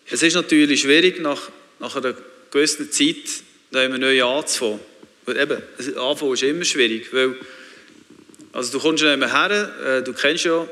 es 0.06 0.22
ist 0.22 0.34
natürlich 0.34 0.82
schwierig, 0.82 1.20
nach 1.20 1.50
nach 1.78 1.96
einer 1.96 2.14
gewissen 2.50 2.90
Zeit 2.90 3.42
da 3.70 3.84
immer 3.84 3.98
neu 3.98 4.22
anzufangen. 4.24 4.80
Weil 5.24 5.36
eben, 5.38 5.62
anfangen 5.96 6.34
ist 6.34 6.42
immer 6.42 6.64
schwierig, 6.64 7.12
weil 7.12 7.36
also 8.52 8.72
du 8.72 8.78
kommst 8.80 9.02
ja 9.02 9.14
nicht 9.14 9.20
mehr 9.20 9.32
her, 9.32 9.98
äh, 9.98 10.02
du 10.02 10.12
kennst 10.12 10.44
ja, 10.44 10.66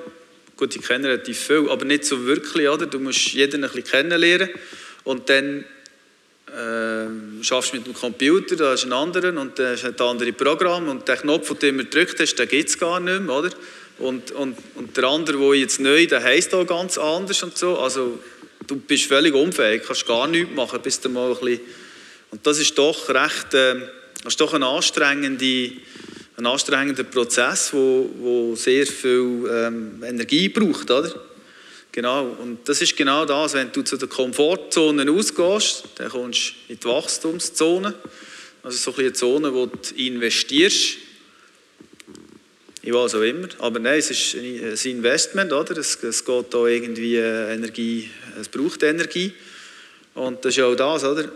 gut, 0.57 0.75
ich 0.75 0.83
kenne 0.83 1.09
relativ 1.09 1.39
viel, 1.39 1.69
aber 1.69 1.85
nicht 1.85 2.05
so 2.05 2.25
wirklich, 2.25 2.69
oder? 2.69 2.87
Du 2.87 2.99
musst 2.99 3.35
jeden 3.35 3.63
ein 3.63 3.71
bisschen 3.71 3.85
kennenlernen 3.85 4.49
und 5.07 5.31
dann 5.31 5.65
äh, 6.49 7.43
schaffst 7.43 7.73
mit 7.73 7.87
dem 7.87 7.95
Computer, 7.95 8.57
da 8.57 8.75
ist 8.75 8.85
ein 8.85 8.93
anderer 8.93 9.39
und 9.41 9.59
hast 9.59 9.85
du 9.85 9.89
ein 9.89 10.01
anderes 10.01 10.35
Programm 10.35 10.89
und 10.89 11.09
der 11.09 11.17
Knopf, 11.17 11.49
den 11.49 11.59
du 11.59 11.69
immer 11.69 11.85
gedrückt 11.85 12.21
hast, 12.21 12.35
den 12.37 12.49
gibt 12.49 12.69
es 12.69 12.79
gar 12.79 13.01
nicht 13.01 13.23
mehr, 13.23 13.35
oder? 13.35 13.51
Und, 13.99 14.33
und, 14.33 14.59
und 14.75 14.97
der 14.97 15.05
andere, 15.05 15.39
der 15.39 15.55
jetzt 15.55 15.81
neu, 15.81 16.07
der 16.07 16.23
heisst 16.23 16.53
auch 16.55 16.67
ganz 16.67 16.99
anders 16.99 17.43
und 17.43 17.57
so, 17.57 17.79
also 17.79 18.19
du 18.67 18.77
bist 18.77 19.07
völlig 19.07 19.35
unfähig, 19.35 19.83
kannst 19.87 20.07
gar 20.07 20.27
nichts 20.27 20.55
machen, 20.55 20.81
bis 20.83 21.01
du 21.01 21.09
mal 21.09 21.33
ein 21.33 21.41
bisschen... 21.41 21.61
Und 22.33 22.45
das 22.45 22.59
ist 22.59 22.77
doch 22.77 23.09
recht, 23.09 23.55
äh, 23.55 23.77
das 24.23 24.33
ist 24.33 24.41
doch 24.41 24.53
ein, 24.55 24.65
anstrengende, 24.65 25.73
ein 26.37 26.47
anstrengender 26.47 27.05
Prozess, 27.05 27.73
wo, 27.73 28.11
wo 28.19 28.57
sehr 28.57 28.87
viel 28.87 29.49
ähm, 29.49 30.03
Energie 30.05 30.49
braucht, 30.49 30.91
oder? 30.91 31.26
Genau, 31.97 32.27
und 32.27 32.69
das 32.69 32.83
ist 32.83 32.95
genau 32.95 33.25
das, 33.25 33.55
wenn 33.55 33.73
du 33.73 33.81
zu 33.81 33.97
den 33.97 34.11
Komfortzonen 34.11 35.09
ausgehst, 35.09 35.85
dann 35.95 36.11
kommst 36.11 36.53
du 36.69 36.75
in 36.75 36.79
die 36.79 36.85
Wachstumszone, 36.85 37.95
also 38.63 38.77
so 38.77 38.95
eine 38.99 39.15
Zone, 39.15 39.55
wo 39.55 39.65
du 39.65 39.79
investierst, 39.97 40.99
ich 42.83 42.93
weiß 42.93 43.15
auch 43.15 43.23
immer, 43.23 43.49
aber 43.61 43.79
nein, 43.79 43.99
es 43.99 44.11
ist 44.11 44.35
ein 44.35 44.91
Investment, 44.91 45.55
oder? 45.55 45.75
Es, 45.79 45.97
es 46.03 46.23
geht 46.23 46.53
da 46.53 46.67
irgendwie 46.67 47.17
äh, 47.17 47.55
Energie, 47.55 48.11
es 48.39 48.51
braucht 48.51 48.83
Energie. 48.83 49.33
Und 50.13 50.45
das 50.45 50.55
ist 50.55 50.63
auch 50.63 50.75
das, 50.75 51.03
oder? 51.03 51.33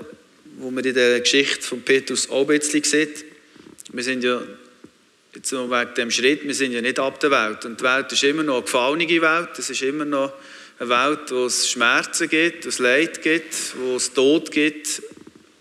Wo 0.58 0.70
man 0.70 0.84
in 0.84 0.92
der 0.92 1.20
Geschichte 1.20 1.62
von 1.62 1.80
Petrus 1.80 2.28
auch 2.28 2.46
ein 2.46 2.58
bisschen 2.58 2.84
sieht. 2.84 3.24
Wir 3.94 4.04
sind 4.04 4.22
ja, 4.22 4.42
jetzt 5.34 5.52
noch 5.52 5.70
wegen 5.70 5.94
dem 5.94 6.10
Schritt, 6.10 6.44
wir 6.44 6.54
sind 6.54 6.72
ja 6.72 6.80
nicht 6.80 6.98
ab 6.98 7.20
der 7.20 7.30
Welt. 7.30 7.64
Und 7.64 7.80
die 7.80 7.84
Welt 7.84 8.10
ist 8.12 8.22
immer 8.24 8.42
noch 8.42 8.56
eine 8.56 8.64
gefallene 8.64 9.22
Welt. 9.22 9.58
Es 9.58 9.70
ist 9.70 9.82
immer 9.82 10.04
noch 10.04 10.32
eine 10.78 10.88
Welt, 10.88 11.30
wo 11.30 11.46
es 11.46 11.68
Schmerzen 11.68 12.28
gibt, 12.28 12.64
wo 12.64 12.68
es 12.68 12.78
Leid 12.78 13.22
gibt, 13.22 13.54
wo 13.78 13.96
es 13.96 14.12
Tod 14.12 14.50
gibt, 14.50 15.02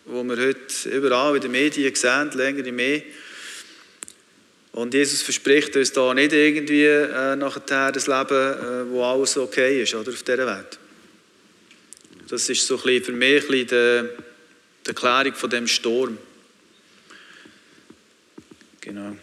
wo 0.05 0.23
wir 0.23 0.37
heute 0.37 0.89
überall 0.89 1.35
in 1.35 1.41
den 1.41 1.51
Medien 1.51 1.93
sehen, 1.93 2.31
länger 2.33 2.71
mehr. 2.71 3.03
Und 4.71 4.93
Jesus 4.93 5.21
verspricht 5.21 5.75
uns 5.75 5.91
da 5.91 6.13
nicht 6.13 6.31
irgendwie 6.31 6.85
äh, 6.85 7.35
nachher 7.35 7.91
das 7.91 8.07
Leben, 8.07 8.29
äh, 8.31 8.89
wo 8.89 9.03
alles 9.03 9.37
okay 9.37 9.83
ist 9.83 9.93
oder, 9.95 10.11
auf 10.11 10.23
dieser 10.23 10.45
Welt. 10.45 10.79
Das 12.27 12.47
ist 12.47 12.65
so 12.65 12.75
ein 12.77 12.83
bisschen 12.83 13.03
für 13.05 13.11
mich 13.11 13.43
ein 13.43 13.47
bisschen 13.49 13.67
die, 13.67 14.09
die 14.85 14.89
Erklärung 14.89 15.33
von 15.33 15.49
dem 15.49 15.67
Sturm. 15.67 16.17
Genau. 18.81 19.17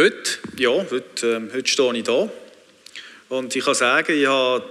Heute, 0.00 0.38
ja, 0.56 0.70
heute, 0.70 1.26
ähm, 1.26 1.50
heute 1.52 1.68
stehe 1.68 1.94
ich 1.94 2.04
da. 2.04 2.30
Und 3.28 3.54
ich 3.54 3.62
kann 3.62 3.74
sagen, 3.74 4.18
ich 4.18 4.26
habe 4.26 4.64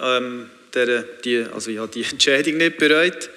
ähm, 0.00 0.48
der, 0.72 1.02
die, 1.02 1.44
also 1.52 1.70
ich 1.70 1.76
habe 1.76 1.92
die 1.92 2.02
Entscheidung 2.10 2.56
nicht 2.56 2.78
bereut. 2.78 3.28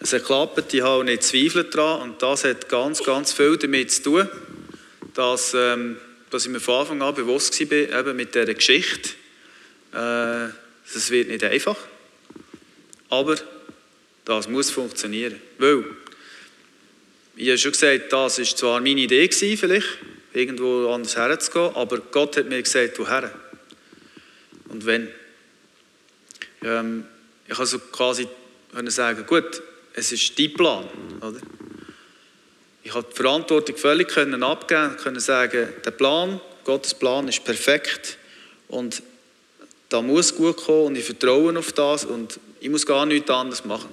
Es 0.00 0.12
hat 0.12 0.20
geklappt, 0.20 0.74
ich 0.74 0.82
habe 0.82 1.02
nicht 1.02 1.22
Zweifel 1.22 1.64
daran 1.64 2.02
und 2.02 2.20
das 2.22 2.44
hat 2.44 2.68
ganz, 2.68 3.02
ganz 3.02 3.32
viel 3.32 3.56
damit 3.56 3.90
zu 3.90 4.02
tun, 4.02 4.28
dass, 5.14 5.54
ähm, 5.54 5.96
dass 6.28 6.44
ich 6.44 6.50
mir 6.50 6.60
von 6.60 6.80
Anfang 6.80 7.00
an 7.00 7.14
bewusst 7.14 7.58
war, 7.58 8.00
eben 8.00 8.14
mit 8.14 8.34
dieser 8.34 8.52
Geschichte, 8.52 9.12
äh, 9.94 10.48
es 10.94 11.10
wird 11.10 11.28
nicht 11.28 11.42
einfach, 11.42 11.78
aber 13.08 13.36
das 14.26 14.46
muss 14.46 14.70
funktionieren, 14.70 15.40
weil 15.56 15.84
ich 17.34 17.48
habe 17.48 17.56
schon 17.56 17.72
gesagt, 17.72 18.12
das 18.12 18.38
war 18.38 18.44
zwar 18.44 18.80
meine 18.82 19.00
Idee 19.00 19.30
vielleicht, 19.30 19.88
irgendwo 20.36 20.90
anders 20.92 21.16
herzugehen, 21.16 21.74
aber 21.74 21.98
Gott 21.98 22.36
hat 22.36 22.46
mir 22.48 22.62
gesagt, 22.62 22.98
woher 22.98 23.32
und 24.68 24.84
wenn. 24.84 25.08
Ähm, 26.62 27.06
ich 27.48 27.56
kann 27.56 27.66
so 27.66 27.78
quasi 27.78 28.28
sagen, 28.86 29.24
gut, 29.26 29.62
es 29.94 30.12
ist 30.12 30.38
dein 30.38 30.52
Plan. 30.52 30.84
Oder? 31.20 31.40
Ich 32.82 32.92
habe 32.94 33.06
die 33.10 33.16
Verantwortung 33.16 33.76
völlig 33.76 34.08
können 34.08 34.42
abgeben 34.42 34.96
können 34.96 35.20
sagen, 35.20 35.68
der 35.84 35.90
Plan, 35.92 36.40
Gottes 36.64 36.94
Plan 36.94 37.28
ist 37.28 37.44
perfekt 37.44 38.18
und 38.68 39.02
da 39.88 40.02
muss 40.02 40.34
gut 40.34 40.56
kommen 40.56 40.86
und 40.86 40.96
ich 40.96 41.04
vertraue 41.04 41.56
auf 41.58 41.72
das 41.72 42.04
und 42.04 42.38
ich 42.60 42.68
muss 42.68 42.84
gar 42.84 43.06
nichts 43.06 43.30
anderes 43.30 43.64
machen. 43.64 43.90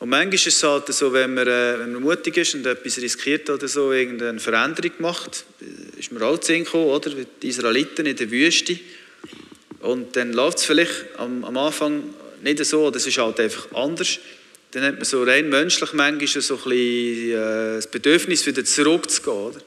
Und 0.00 0.08
manchmal 0.08 0.34
ist 0.34 0.46
es 0.46 0.62
halt 0.62 0.92
so, 0.92 1.12
wenn 1.12 1.34
man, 1.34 1.46
äh, 1.46 1.78
wenn 1.78 1.92
man 1.92 2.02
mutig 2.02 2.36
ist 2.38 2.54
und 2.54 2.66
etwas 2.66 2.96
riskiert 2.98 3.48
oder 3.50 3.68
so, 3.68 3.92
irgendeine 3.92 4.40
Veränderung 4.40 4.92
macht, 4.98 5.44
ist 5.98 6.10
man 6.10 6.40
zu 6.40 6.52
gekommen, 6.52 6.86
oder? 6.86 7.10
Die 7.42 7.48
Israeliten 7.48 8.06
in 8.06 8.16
der 8.16 8.30
Wüste, 8.30 8.78
und 9.80 10.14
dann 10.16 10.32
läuft 10.32 10.58
es 10.58 10.64
vielleicht 10.64 11.06
am, 11.16 11.44
am, 11.44 11.56
Anfang 11.56 12.14
nicht 12.42 12.64
so, 12.64 12.90
das 12.90 13.06
ist 13.06 13.18
halt 13.18 13.40
einfach 13.40 13.72
anders. 13.72 14.18
Dann 14.72 14.84
hat 14.84 14.94
man 14.96 15.04
so 15.04 15.22
rein 15.22 15.48
menschlich 15.48 15.92
manchmal 15.94 16.42
so 16.42 16.54
ein 16.54 16.62
bisschen, 16.62 17.30
äh, 17.30 17.74
das 17.76 17.90
Bedürfnis, 17.90 18.46
wieder 18.46 18.64
zurückzugehen. 18.64 19.36
Oder? 19.36 19.60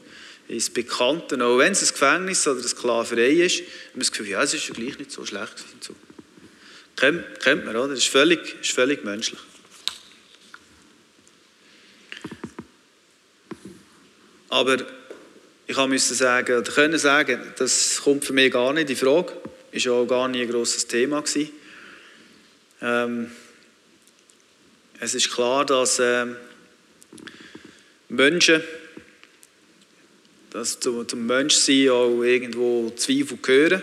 Ins 0.47 0.69
Bekannte, 0.69 1.43
auch 1.43 1.57
wenn 1.57 1.71
es 1.71 1.81
ein 1.81 1.89
Gefängnis 1.89 2.47
oder 2.47 2.59
eine 2.59 2.67
Sklaverei 2.67 3.31
ist, 3.31 3.59
hat 3.59 3.93
man 3.93 3.99
das 3.99 4.11
Gefühl, 4.11 4.29
ja, 4.29 4.43
es 4.43 4.53
ist 4.53 4.67
ja 4.67 4.73
gleich 4.73 4.97
nicht 4.99 5.11
so 5.11 5.25
schlecht. 5.25 5.55
So. 5.79 5.95
Kennt, 6.95 7.39
kennt 7.39 7.65
man, 7.65 7.75
oder? 7.75 7.89
Das 7.89 7.99
ist 7.99 8.07
völlig, 8.07 8.39
ist 8.61 8.71
völlig 8.71 9.03
menschlich. 9.03 9.39
Aber 14.53 14.77
ich 15.65 15.75
musste 15.75 16.13
sagen, 16.13 16.59
oder 16.59 16.71
können 16.71 16.99
sagen, 16.99 17.41
das 17.57 17.99
kommt 18.03 18.23
für 18.23 18.33
mich 18.33 18.53
gar 18.53 18.71
nicht 18.71 18.87
in 18.87 18.95
Frage. 18.95 19.33
Ist 19.71 19.87
auch 19.87 20.05
gar 20.05 20.27
nie 20.27 20.43
ein 20.43 20.47
grosses 20.47 20.85
Thema. 20.85 21.23
Ähm, 22.79 23.31
es 24.99 25.15
ist 25.15 25.31
klar, 25.31 25.65
dass 25.65 25.97
ähm, 25.97 26.35
Menschen, 28.09 28.61
dass 30.51 30.79
zum, 30.79 31.07
zum 31.07 31.25
Menschsein 31.25 31.89
auch 31.89 32.21
irgendwo 32.21 32.91
Zweifel 32.91 33.39
gehören 33.41 33.81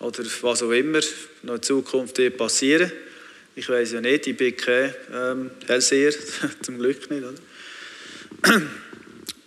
oder 0.00 0.22
was 0.42 0.62
auch 0.62 0.72
immer 0.72 1.00
noch 1.44 1.54
in 1.54 1.62
Zukunft 1.62 2.20
passieren. 2.36 2.92
Ich 3.56 3.70
weiß 3.70 3.92
ja 3.92 4.02
nicht, 4.02 4.26
ich 4.26 4.36
bin 4.36 4.54
kein 4.54 4.94
ähm, 5.14 5.50
Hellseher, 5.66 6.12
zum 6.60 6.76
Glück 6.76 7.10
nicht. 7.10 7.24
Oder? 7.24 8.62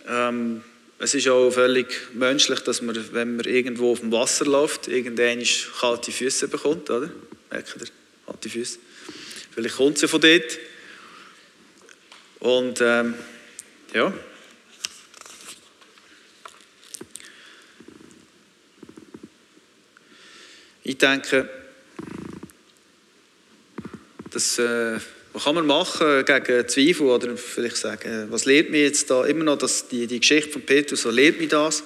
ähm, 0.08 0.62
es 0.98 1.14
ist 1.14 1.28
auch 1.28 1.50
völlig 1.50 2.14
menschlich, 2.14 2.60
dass 2.60 2.80
man, 2.80 2.96
wenn 3.12 3.36
man 3.36 3.44
irgendwo 3.44 3.92
auf 3.92 4.00
dem 4.00 4.12
Wasser 4.12 4.44
läuft, 4.44 4.88
irgendwann 4.88 5.42
kalte 5.80 6.12
Füße 6.12 6.48
bekommt, 6.48 6.90
oder? 6.90 7.10
Merkt 7.50 7.74
ihr? 7.80 7.86
Kalte 8.24 8.48
Füße. 8.48 8.78
Vielleicht 9.52 9.76
kommt 9.76 9.98
sie 9.98 10.06
von 10.06 10.20
dort. 10.20 10.58
Und 12.38 12.80
ähm, 12.80 13.14
ja. 13.92 14.12
Ich 20.84 20.98
denke, 20.98 21.48
das, 24.30 24.58
äh, 24.58 24.98
was 25.32 25.44
kann 25.44 25.54
man 25.54 25.66
machen 25.66 26.24
gegen 26.24 26.68
Zweifel 26.68 27.06
oder 27.06 27.36
vielleicht 27.36 27.76
sagen, 27.76 28.26
was 28.30 28.44
lehrt 28.44 28.70
mir 28.70 28.82
jetzt 28.82 29.10
da 29.10 29.24
immer 29.24 29.44
noch 29.44 29.58
dass 29.58 29.88
die, 29.88 30.06
die 30.06 30.20
Geschichte 30.20 30.50
von 30.50 30.62
Petrus, 30.62 31.04
was 31.04 31.14
lehrt 31.14 31.40
mir 31.40 31.48
das? 31.48 31.82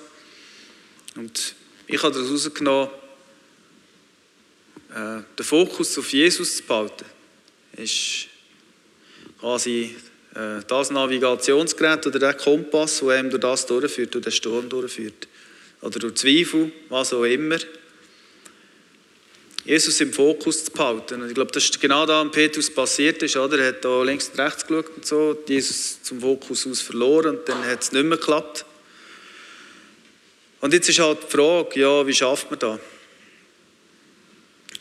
Und 1.14 1.54
ich 1.86 2.02
habe 2.02 2.12
daraus 2.12 2.28
herausgenommen, 2.28 2.90
äh, 4.90 5.20
den 5.38 5.44
Fokus 5.44 5.96
auf 5.98 6.12
Jesus 6.12 6.56
zu 6.56 6.62
behalten. 6.64 7.04
Ist 7.76 8.28
quasi 9.38 9.94
äh, 10.34 10.62
das 10.66 10.90
Navigationsgerät 10.90 12.06
oder 12.06 12.18
der 12.18 12.34
Kompass, 12.34 13.00
der 13.00 13.10
einem 13.10 13.30
durch 13.30 13.42
das 13.42 13.66
durchführt, 13.66 14.14
durch 14.14 14.24
den 14.24 14.32
Sturm 14.32 14.68
durchführt. 14.68 15.28
Oder 15.82 15.98
durch 15.98 16.14
Zweifel, 16.14 16.72
was 16.88 17.12
auch 17.12 17.24
immer. 17.24 17.58
Jesus 19.66 20.00
im 20.00 20.12
Fokus 20.12 20.64
zu 20.64 20.70
behalten. 20.70 21.22
Und 21.22 21.28
ich 21.28 21.34
glaube, 21.34 21.50
das 21.50 21.64
ist 21.64 21.80
genau 21.80 22.06
da, 22.06 22.24
was 22.24 22.30
Petrus 22.30 22.72
passiert 22.72 23.20
ist. 23.24 23.36
Oder? 23.36 23.58
Er 23.58 23.68
hat 23.68 23.84
da 23.84 24.02
links 24.04 24.28
und 24.28 24.38
rechts 24.38 24.64
geschaut 24.64 24.90
und 24.94 25.04
so, 25.04 25.36
Jesus 25.48 26.00
zum 26.02 26.20
Fokus 26.20 26.66
aus 26.68 26.80
verloren 26.80 27.36
und 27.36 27.48
dann 27.48 27.64
hat 27.64 27.82
es 27.82 27.90
nicht 27.90 28.04
mehr 28.04 28.16
geklappt. 28.16 28.64
Und 30.60 30.72
jetzt 30.72 30.88
ist 30.88 31.00
halt 31.00 31.18
die 31.24 31.36
Frage, 31.36 31.80
ja, 31.80 32.06
wie 32.06 32.14
schafft 32.14 32.48
man 32.48 32.60
das? 32.60 32.78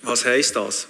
Was 0.04 0.24
heisst 0.24 0.56
das? 0.56 0.88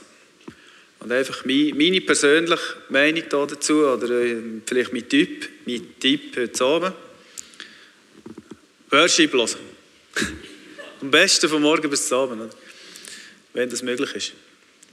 Und 0.99 1.12
einfach 1.12 1.45
meine 1.45 2.01
persönliche 2.01 2.63
Meinung 2.89 3.23
dazu, 3.29 3.86
oder 3.86 4.10
äh, 4.10 4.36
vielleicht 4.65 4.91
mein 4.91 5.08
Typ, 5.08 5.47
mein 5.65 5.99
Typ 5.99 6.36
heute 6.36 6.65
Abend. 6.65 6.93
Worship 8.89 9.31
hören. 9.34 9.49
Am 11.01 11.12
besten 11.12 11.49
von 11.49 11.62
morgen 11.62 11.89
bis 11.89 12.08
zum 12.08 12.19
Abend. 12.19 12.41
Oder? 12.41 12.64
Wenn 13.55 13.69
das 13.69 13.81
möglich 13.81 14.13
ist. 14.13 14.33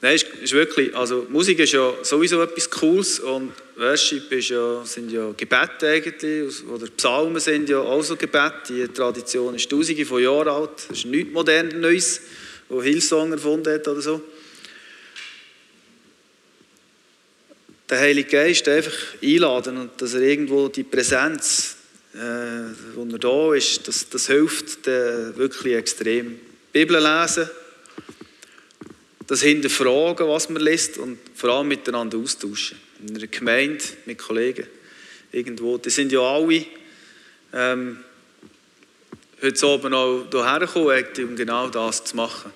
Nein, 0.01 0.17
ist, 0.17 0.27
ist 0.43 0.53
wirklich, 0.53 0.95
also 0.97 1.27
Musik 1.29 1.61
ist 1.61 1.73
ja 1.73 1.95
sowieso 2.03 2.43
etwas 2.43 2.69
Cooles 2.69 3.21
und 3.21 3.53
Worship 3.77 4.33
ist 4.33 4.49
ja, 4.49 4.85
sind 4.85 5.13
ja 5.13 5.33
Gebete 5.37 5.89
eigentlich, 5.89 6.67
oder 6.67 6.87
Psalmen 6.97 7.41
sind 7.41 7.69
ja 7.69 7.79
auch 7.79 8.03
so 8.03 8.17
Gebete. 8.17 8.73
Die 8.73 8.89
Tradition 8.89 9.55
ist 9.55 9.71
tausende 9.71 10.05
von 10.05 10.21
Jahren 10.21 10.49
alt, 10.49 10.71
das 10.89 10.99
ist 10.99 11.05
nichts 11.05 11.33
modernes 11.33 11.75
Neues, 11.75 12.21
wo 12.69 12.83
Hillsong 12.83 13.33
erfunden 13.33 13.73
hat 13.73 13.87
oder 13.87 14.01
so. 14.01 14.21
Der 17.89 18.01
Heilige 18.01 18.29
Geist 18.29 18.67
einfach 18.69 18.97
einladen 19.23 19.77
und 19.77 20.03
dass 20.03 20.15
er 20.15 20.23
irgendwo 20.23 20.67
die 20.67 20.83
Präsenz, 20.83 21.77
äh, 22.15 22.19
wo 22.97 23.05
er 23.05 23.19
da 23.19 23.55
ist, 23.55 23.87
das, 23.87 24.09
das 24.09 24.27
hilft 24.27 24.85
wirklich 24.87 25.75
extrem. 25.75 26.41
Bibel 26.73 26.97
lesen, 26.97 27.49
das 29.27 29.43
Hinterfragen, 29.43 30.27
was 30.27 30.49
man 30.49 30.63
liest 30.63 30.99
und 30.99 31.19
vor 31.35 31.51
allem 31.51 31.69
miteinander 31.69 32.19
austauschen. 32.19 32.79
In 33.07 33.17
einer 33.17 33.27
Gemeinde, 33.27 33.85
mit 34.07 34.19
Kollegen, 34.19 34.67
irgendwo. 35.33 35.79
Die 35.79 35.91
sind 35.91 36.13
ja 36.13 36.21
alle 36.21 36.65
ähm, 37.53 37.99
heute 39.43 39.67
Abend 39.67 39.95
auch 39.95 40.27
hierher 40.31 40.61
gekommen, 40.61 41.29
um 41.29 41.37
genau 41.37 41.69
das 41.69 42.05
zu 42.05 42.17
machen. 42.17 42.53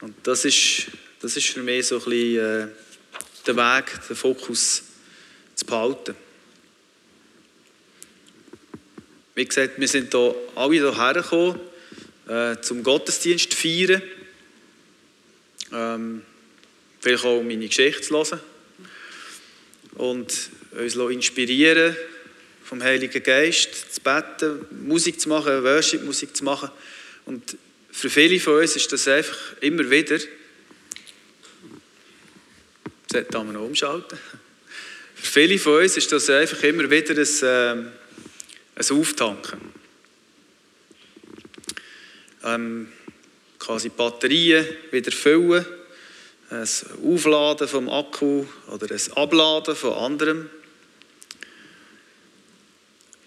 Und 0.00 0.14
das 0.22 0.44
ist, 0.44 0.86
das 1.20 1.36
ist 1.36 1.48
für 1.48 1.62
mich 1.62 1.86
so 1.86 1.96
ein 1.96 2.04
bisschen 2.04 2.38
äh, 2.38 2.68
der 3.46 3.56
Weg, 3.56 4.00
den 4.08 4.16
Fokus 4.16 4.82
zu 5.54 5.66
behalten. 5.66 6.14
Wie 9.34 9.44
gesagt, 9.44 9.78
wir 9.78 9.88
sind 9.88 10.12
hier 10.12 10.34
alle 10.54 10.72
hierher 10.72 11.14
gekommen, 11.14 11.60
äh, 12.28 12.56
zum 12.60 12.82
Gottesdienst 12.82 13.52
zu 13.52 13.56
feiern. 13.56 14.02
Ähm, 15.72 16.22
vielleicht 17.00 17.24
auch 17.24 17.42
meine 17.42 17.66
Geschichte 17.66 18.02
zu 18.02 18.14
hören 18.14 18.40
und 19.94 20.50
uns 20.72 20.94
inspirieren 20.94 21.96
vom 22.64 22.82
Heiligen 22.82 23.22
Geist, 23.22 23.94
zu 23.94 24.00
beten, 24.00 24.66
Musik 24.86 25.20
zu 25.20 25.28
machen, 25.28 25.62
Worship-Musik 25.62 26.36
zu 26.36 26.44
machen. 26.44 26.70
Und 27.24 27.56
für 27.90 28.10
viele 28.10 28.40
von 28.40 28.60
uns 28.60 28.76
ist 28.76 28.92
das 28.92 29.06
einfach 29.06 29.38
immer 29.60 29.88
wieder, 29.88 30.18
sollte 33.10 33.30
da 33.30 33.44
noch 33.44 33.62
umschalten, 33.62 34.18
für 35.14 35.32
viele 35.32 35.58
von 35.58 35.82
uns 35.82 35.96
ist 35.96 36.12
das 36.12 36.28
einfach 36.28 36.62
immer 36.62 36.90
wieder 36.90 37.14
ein, 37.14 37.42
äh, 37.42 37.90
ein 38.74 38.98
Auftanken. 38.98 39.60
Ähm, 42.44 42.92
quasi 43.58 43.88
Batterien 43.88 44.66
wieder 44.90 45.12
füllen, 45.12 45.64
ein 46.50 46.68
Aufladen 47.04 47.66
vom 47.66 47.88
Akku 47.88 48.44
oder 48.68 48.90
ein 48.90 49.12
Abladen 49.16 49.74
von 49.74 49.92
anderem. 49.94 50.50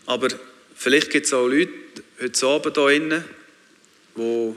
Aber 0.05 0.29
vielleicht 0.75 1.09
gibt 1.09 1.25
es 1.25 1.33
auch 1.33 1.47
Leute 1.47 1.71
heute 2.21 2.47
Abend 2.47 2.75
hier 2.75 2.83
drinnen, 2.83 3.23
wo, 4.15 4.55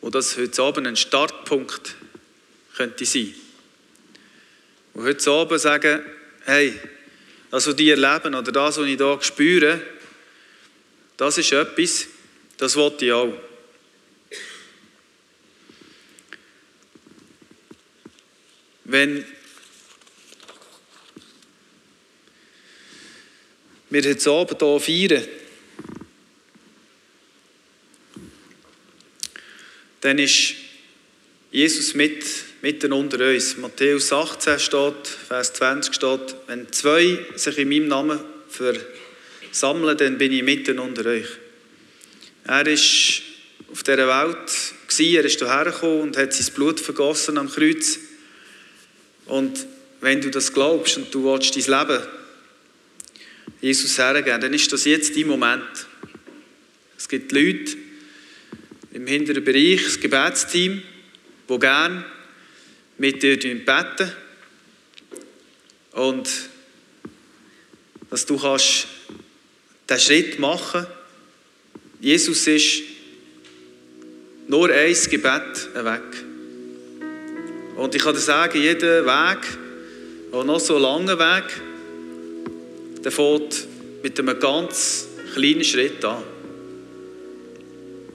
wo 0.00 0.10
das 0.10 0.36
heute 0.36 0.62
Abend 0.62 0.86
ein 0.86 0.96
Startpunkt 0.96 1.96
könnte 2.76 3.04
sein. 3.04 3.34
Und 4.94 5.04
heute 5.04 5.30
Abend 5.30 5.60
sagen, 5.60 6.02
hey, 6.44 6.74
das, 7.50 7.66
was 7.66 7.76
die 7.76 7.90
erleben 7.90 8.34
oder 8.34 8.52
das, 8.52 8.78
was 8.78 8.86
ich 8.86 8.96
hier 8.96 9.18
spüre, 9.20 9.80
das 11.16 11.38
ist 11.38 11.52
etwas, 11.52 12.06
das 12.58 12.76
wollte 12.76 13.06
ich 13.06 13.12
auch. 13.12 13.32
Wenn 18.88 19.24
wir 23.90 24.02
heute 24.04 24.30
Abend 24.30 24.62
hier 24.62 25.08
feiern, 25.10 25.28
dann 30.02 30.20
ist 30.20 30.54
Jesus 31.50 31.94
mit, 31.94 32.24
mitten 32.62 32.92
unter 32.92 33.28
uns. 33.28 33.56
Matthäus 33.56 34.12
18 34.12 34.60
steht, 34.60 35.08
Vers 35.26 35.52
20 35.54 35.92
steht, 35.92 36.36
wenn 36.46 36.70
zwei 36.70 37.18
sich 37.34 37.58
in 37.58 37.68
meinem 37.68 37.88
Namen 37.88 38.20
versammeln, 38.48 39.98
dann 39.98 40.16
bin 40.16 40.30
ich 40.30 40.44
mitten 40.44 40.78
unter 40.78 41.06
euch. 41.06 41.26
Er 42.44 42.64
ist 42.68 43.22
auf 43.68 43.82
dieser 43.82 44.06
Welt, 44.06 44.48
er 45.00 45.24
ist 45.24 45.40
hierher 45.40 45.64
gekommen 45.64 46.02
und 46.02 46.16
hat 46.16 46.32
sein 46.32 46.54
Blut 46.54 46.78
vergossen 46.78 47.36
am 47.36 47.50
Kreuz 47.50 48.05
und 49.26 49.66
wenn 50.00 50.20
du 50.20 50.30
das 50.30 50.52
glaubst 50.52 50.96
und 50.96 51.12
du 51.14 51.24
willst 51.24 51.56
dein 51.56 51.78
Leben 51.80 52.02
Jesus 53.60 53.98
hergeben, 53.98 54.40
dann 54.40 54.54
ist 54.54 54.72
das 54.72 54.84
jetzt 54.84 55.16
dein 55.16 55.26
Moment. 55.26 55.86
Es 56.96 57.08
gibt 57.08 57.32
Leute 57.32 57.76
im 58.92 59.06
hinteren 59.06 59.44
Bereich, 59.44 59.82
das 59.84 60.00
Gebetsteam, 60.00 60.82
die 61.48 61.58
gerne 61.58 62.04
mit 62.98 63.22
dir 63.22 63.38
beten 63.38 64.12
und 65.92 66.28
dass 68.10 68.26
du 68.26 68.38
kannst 68.38 68.86
den 69.88 69.98
Schritt 69.98 70.38
machen 70.38 70.86
Jesus 72.00 72.46
ist 72.46 72.82
nur 74.48 74.70
ein 74.70 74.94
Gebet 75.10 75.74
weg. 75.74 76.02
Und 77.76 77.94
ich 77.94 78.02
kann 78.02 78.14
dir 78.14 78.20
sagen, 78.20 78.60
jeder 78.60 79.04
Weg, 79.04 79.38
auch 80.32 80.44
noch 80.44 80.60
so 80.60 80.78
lange 80.78 81.18
Weg, 81.18 81.44
der 83.04 83.12
fährt 83.12 83.66
mit 84.02 84.18
einem 84.18 84.40
ganz 84.40 85.08
kleinen 85.34 85.62
Schritt 85.62 86.04
an. 86.04 86.22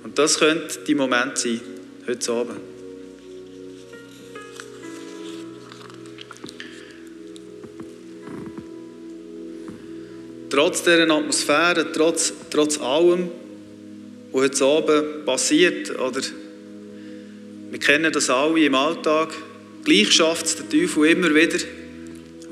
Und 0.04 0.18
das 0.18 0.40
könnte 0.40 0.80
die 0.88 0.96
Moment 0.96 1.38
sein, 1.38 1.62
heute 2.08 2.32
Abend. 2.32 2.60
Trotz 10.50 10.84
dieser 10.84 11.10
Atmosphäre, 11.10 11.92
trotz, 11.94 12.34
trotz 12.50 12.78
allem, 12.80 13.30
was 14.34 14.60
heute 14.60 14.66
Abend 14.66 15.26
passiert, 15.26 15.98
oder 15.98 16.20
wir 17.70 17.80
kennen 17.80 18.12
das 18.12 18.30
alle 18.30 18.60
im 18.60 18.76
Alltag, 18.76 19.30
gleich 19.84 20.12
schafft 20.12 20.46
es 20.46 20.56
der 20.56 20.70
Teufel 20.70 21.06
immer 21.06 21.34
wieder, 21.34 21.60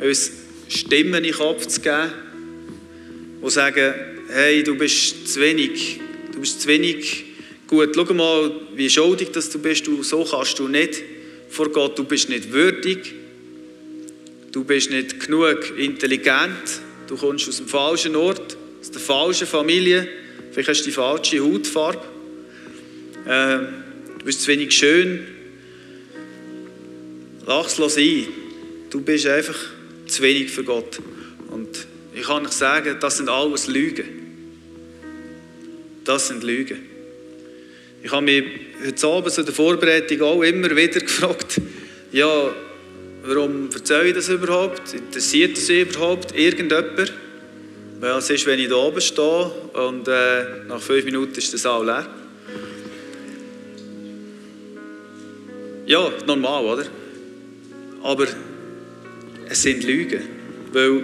uns 0.02 0.32
Stimmen 0.68 1.16
in 1.16 1.24
den 1.24 1.34
Kopf 1.34 1.66
zu 1.68 1.82
geben, 1.82 2.12
die 3.44 3.50
sagen, 3.50 3.94
hey, 4.30 4.64
du 4.64 4.76
bist 4.76 5.28
zu 5.28 5.40
wenig, 5.40 6.00
du 6.32 6.40
bist 6.40 6.62
zu 6.62 6.68
wenig 6.68 7.26
gut, 7.68 7.96
schau 7.96 8.14
mal, 8.14 8.52
wie 8.76 8.90
schuldig 8.90 9.32
dass 9.32 9.50
du 9.50 9.60
bist, 9.60 9.88
du, 9.88 10.04
so 10.04 10.24
kannst 10.24 10.58
du 10.60 10.68
nicht 10.68 11.02
vor 11.50 11.70
Gott, 11.70 11.98
du 11.98 12.04
bist 12.04 12.30
nicht 12.30 12.52
würdig, 12.52 13.14
du 14.52 14.64
bist 14.64 14.92
nicht 14.92 15.20
genug 15.20 15.78
intelligent, 15.78 16.82
du 17.08 17.16
kommst 17.16 17.50
aus 17.50 17.58
dem 17.58 17.68
falschen 17.68 18.16
Ort, 18.16 18.58
aus 18.80 18.92
der 18.92 19.02
falschen 19.02 19.48
Familie, 19.48 20.08
vielleicht 20.52 20.70
hast 20.70 20.82
du 20.82 20.86
die 20.86 20.92
falsche 20.92 21.40
Hautfarbe, 21.40 22.06
äh, 23.26 23.58
du 24.20 24.26
bist 24.26 24.42
zu 24.42 24.48
wenig 24.50 24.72
schön, 24.72 25.26
lach's 27.46 27.76
sein, 27.76 28.28
du 28.90 29.02
bist 29.02 29.28
einfach 29.28 29.58
zu 30.08 30.24
wenig 30.24 30.50
für 30.52 30.64
Gott. 30.64 31.00
Und 31.50 31.70
ich 32.14 32.24
kann 32.24 32.46
euch 32.46 32.52
sagen, 32.52 32.98
das 33.00 33.18
sind 33.18 33.30
alles 33.30 33.68
Lügen. 33.68 34.06
Das 36.04 36.28
sind 36.28 36.44
Lügen. 36.44 36.80
Ich 38.02 38.12
habe 38.12 38.24
mich 38.24 38.44
heute 38.86 39.08
Abend 39.08 39.38
in 39.38 39.46
der 39.46 39.54
Vorbereitung 39.54 40.22
auch 40.22 40.42
immer 40.42 40.76
wieder 40.76 41.00
gefragt, 41.00 41.62
ja, 42.12 42.54
warum 43.24 43.70
erzähle 43.72 44.10
ich 44.10 44.16
das 44.16 44.30
überhaupt? 44.30 44.94
Interessiert 44.94 45.58
das 45.58 45.70
überhaupt 45.70 46.38
irgendjemand? 46.38 47.14
Was 48.00 48.30
ist, 48.30 48.46
wenn 48.46 48.60
ich 48.60 48.70
da 48.70 48.76
oben 48.76 49.02
stehe 49.02 49.52
und 49.74 50.08
äh, 50.08 50.66
nach 50.68 50.80
fünf 50.80 51.04
Minuten 51.04 51.36
ist 51.36 51.52
der 51.52 51.60
Saal 51.60 51.86
leer? 51.86 52.08
Ja, 55.86 56.10
normal, 56.26 56.66
oder? 56.66 56.86
Aber 58.02 58.28
es 59.50 59.62
sind 59.62 59.84
Lügen. 59.84 60.22
Weil 60.72 61.02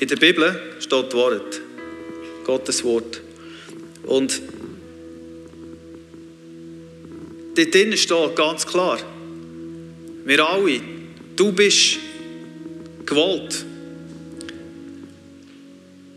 in 0.00 0.08
der 0.08 0.16
Bibel 0.16 0.60
steht 0.78 1.14
Wort. 1.14 1.60
Gottes 2.44 2.82
Wort. 2.84 3.20
Und 4.04 4.40
dort 7.54 7.74
drinnen 7.74 7.96
steht 7.96 8.36
ganz 8.36 8.66
klar, 8.66 8.98
wir 10.24 10.48
alle, 10.48 10.80
du 11.36 11.52
bist 11.52 11.98
gewollt. 13.04 13.64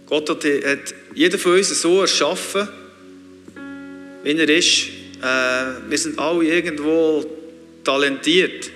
Gott 0.06 0.30
hat, 0.30 0.43
hat 0.43 0.93
jeden 1.15 1.39
von 1.39 1.54
uns 1.54 1.82
so 1.82 2.02
erschaffen, 2.02 2.67
wie 4.24 4.32
er 4.38 4.50
ist. 4.50 4.88
Äh, 5.21 5.89
wir 5.89 5.97
sind 5.97 6.19
alle 6.19 6.43
irgendwo 6.45 7.26
talentiert. 7.84 8.69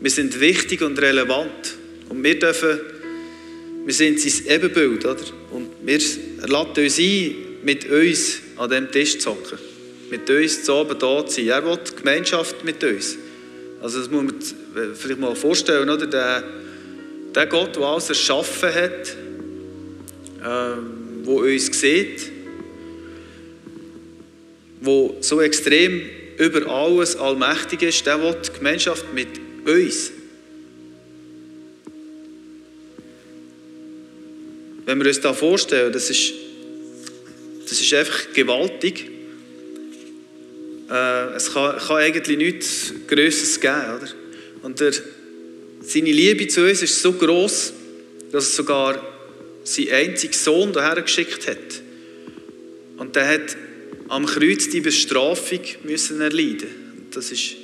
Wir 0.00 0.10
sind 0.10 0.38
wichtig 0.40 0.82
und 0.82 1.00
relevant. 1.00 1.76
Und 2.08 2.22
wir 2.22 2.38
dürfen, 2.38 2.80
wir 3.84 3.94
sind 3.94 4.20
sein 4.20 4.54
Ebenbild, 4.54 5.04
oder? 5.04 5.22
Und 5.50 5.68
wir 5.82 5.98
laden 6.46 6.84
uns 6.84 6.98
ein, 6.98 7.34
mit 7.62 7.90
uns 7.90 8.40
an 8.56 8.70
diesem 8.70 8.90
Tisch 8.92 9.18
zu 9.18 9.30
hocken. 9.30 9.58
Mit 10.10 10.28
uns 10.30 10.64
zu 10.64 10.74
oben 10.74 10.98
da 10.98 11.26
zu 11.26 11.36
sein. 11.36 11.48
Er 11.48 11.64
will 11.64 11.78
Gemeinschaft 11.96 12.64
mit 12.64 12.82
uns. 12.84 13.16
Also 13.80 13.98
das 14.00 14.10
muss 14.10 14.22
man 14.22 14.94
vielleicht 14.94 15.20
mal 15.20 15.34
vorstellen, 15.34 15.88
oder? 15.88 16.06
Der, 16.06 16.44
der 17.34 17.46
Gott, 17.46 17.76
der 17.76 17.82
alles 17.82 18.08
erschaffen 18.08 18.72
hat, 18.72 19.16
äh, 20.40 20.76
der 21.26 21.34
uns 21.34 21.66
sieht, 21.78 22.30
der 24.80 25.10
so 25.20 25.40
extrem 25.40 26.02
über 26.38 26.66
alles 26.66 27.16
allmächtig 27.16 27.82
ist, 27.82 28.06
der 28.06 28.22
will 28.22 28.36
Gemeinschaft 28.56 29.12
mit 29.14 29.45
uns. 29.66 30.12
Wenn 34.84 34.98
wir 34.98 35.06
uns 35.08 35.20
das 35.20 35.36
vorstellen, 35.36 35.92
das 35.92 36.10
ist, 36.10 36.32
das 37.68 37.80
ist 37.80 37.92
einfach 37.92 38.32
gewaltig. 38.32 39.10
Äh, 40.88 41.34
es 41.34 41.52
kann, 41.52 41.76
kann, 41.78 41.96
eigentlich 41.96 42.38
nichts 42.38 42.92
Größeres 43.08 43.60
geben. 43.60 43.96
Oder? 43.96 44.08
Und 44.62 44.78
der, 44.78 44.92
seine 45.82 46.12
Liebe 46.12 46.46
zu 46.46 46.62
uns 46.62 46.82
ist 46.82 47.02
so 47.02 47.12
groß, 47.12 47.72
dass 48.30 48.50
er 48.50 48.54
sogar 48.54 49.16
seinen 49.64 49.90
einzigen 49.90 50.34
Sohn 50.34 50.72
daher 50.72 51.02
geschickt 51.02 51.48
hat. 51.48 51.82
Und 52.96 53.16
der 53.16 53.26
hat 53.26 53.56
am 54.08 54.24
Kreuz 54.24 54.68
die 54.68 54.80
Bestrafung 54.80 55.60
müssen 55.82 56.20
erleiden. 56.20 56.68
Das 57.10 57.32
ist 57.32 57.56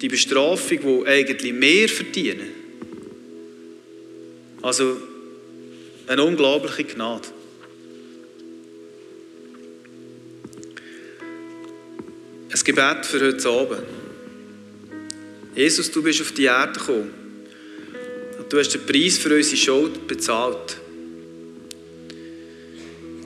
die 0.00 0.08
Bestrafung, 0.08 0.78
die 0.80 1.06
eigentlich 1.06 1.52
mehr 1.52 1.88
verdienen. 1.88 2.48
Also 4.62 4.96
eine 6.06 6.24
unglaubliche 6.24 6.84
Gnade. 6.84 7.28
Ein 12.52 12.64
Gebet 12.64 13.06
für 13.06 13.20
heute 13.20 13.48
Abend. 13.48 13.82
Jesus, 15.54 15.90
du 15.90 16.02
bist 16.02 16.20
auf 16.20 16.32
die 16.32 16.44
Erde 16.44 16.78
gekommen. 16.78 17.10
Und 18.38 18.52
du 18.52 18.58
hast 18.58 18.70
den 18.70 18.86
Preis 18.86 19.18
für 19.18 19.34
unsere 19.34 19.56
Schuld 19.56 20.06
bezahlt. 20.06 20.78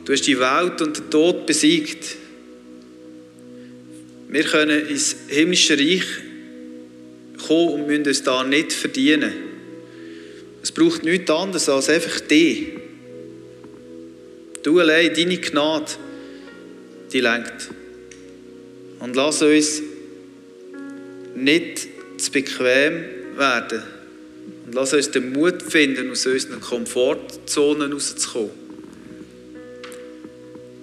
Du 0.04 0.12
hast 0.12 0.26
die 0.26 0.38
Welt 0.38 0.82
und 0.82 0.98
den 0.98 1.10
Tod 1.10 1.46
besiegt. 1.46 2.16
Wir 4.28 4.44
können 4.44 4.88
ins 4.88 5.16
himmlische 5.28 5.78
Reich 5.78 6.23
kommen 7.46 7.68
und 7.74 7.86
müssen 7.86 8.06
uns 8.06 8.22
da 8.22 8.44
nicht 8.44 8.72
verdienen. 8.72 9.32
Es 10.62 10.72
braucht 10.72 11.04
nichts 11.04 11.30
anderes 11.30 11.68
als 11.68 11.88
einfach 11.88 12.20
dich. 12.20 12.68
Du 14.62 14.80
allein, 14.80 15.12
deine 15.14 15.36
Gnade, 15.36 15.92
die 17.12 17.20
lenkt. 17.20 17.70
Und 19.00 19.14
lass 19.14 19.42
uns 19.42 19.82
nicht 21.34 21.86
zu 22.16 22.32
bequem 22.32 23.04
werden. 23.36 23.82
Und 24.64 24.74
lass 24.74 24.94
uns 24.94 25.10
den 25.10 25.32
Mut 25.32 25.62
finden, 25.62 26.10
aus 26.10 26.26
unseren 26.26 26.60
Komfortzonen 26.60 27.92
rauszukommen. 27.92 28.64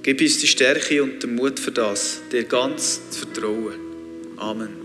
Gib 0.04 0.21
uns 0.21 0.39
die 0.39 0.47
Stärke 0.47 1.04
und 1.04 1.21
den 1.21 1.36
Mut 1.36 1.60
für 1.60 1.71
das, 1.71 2.21
dir 2.32 2.43
ganz 2.43 3.02
zu 3.12 3.19
vertrauen. 3.19 3.80
Amen. 4.38 4.81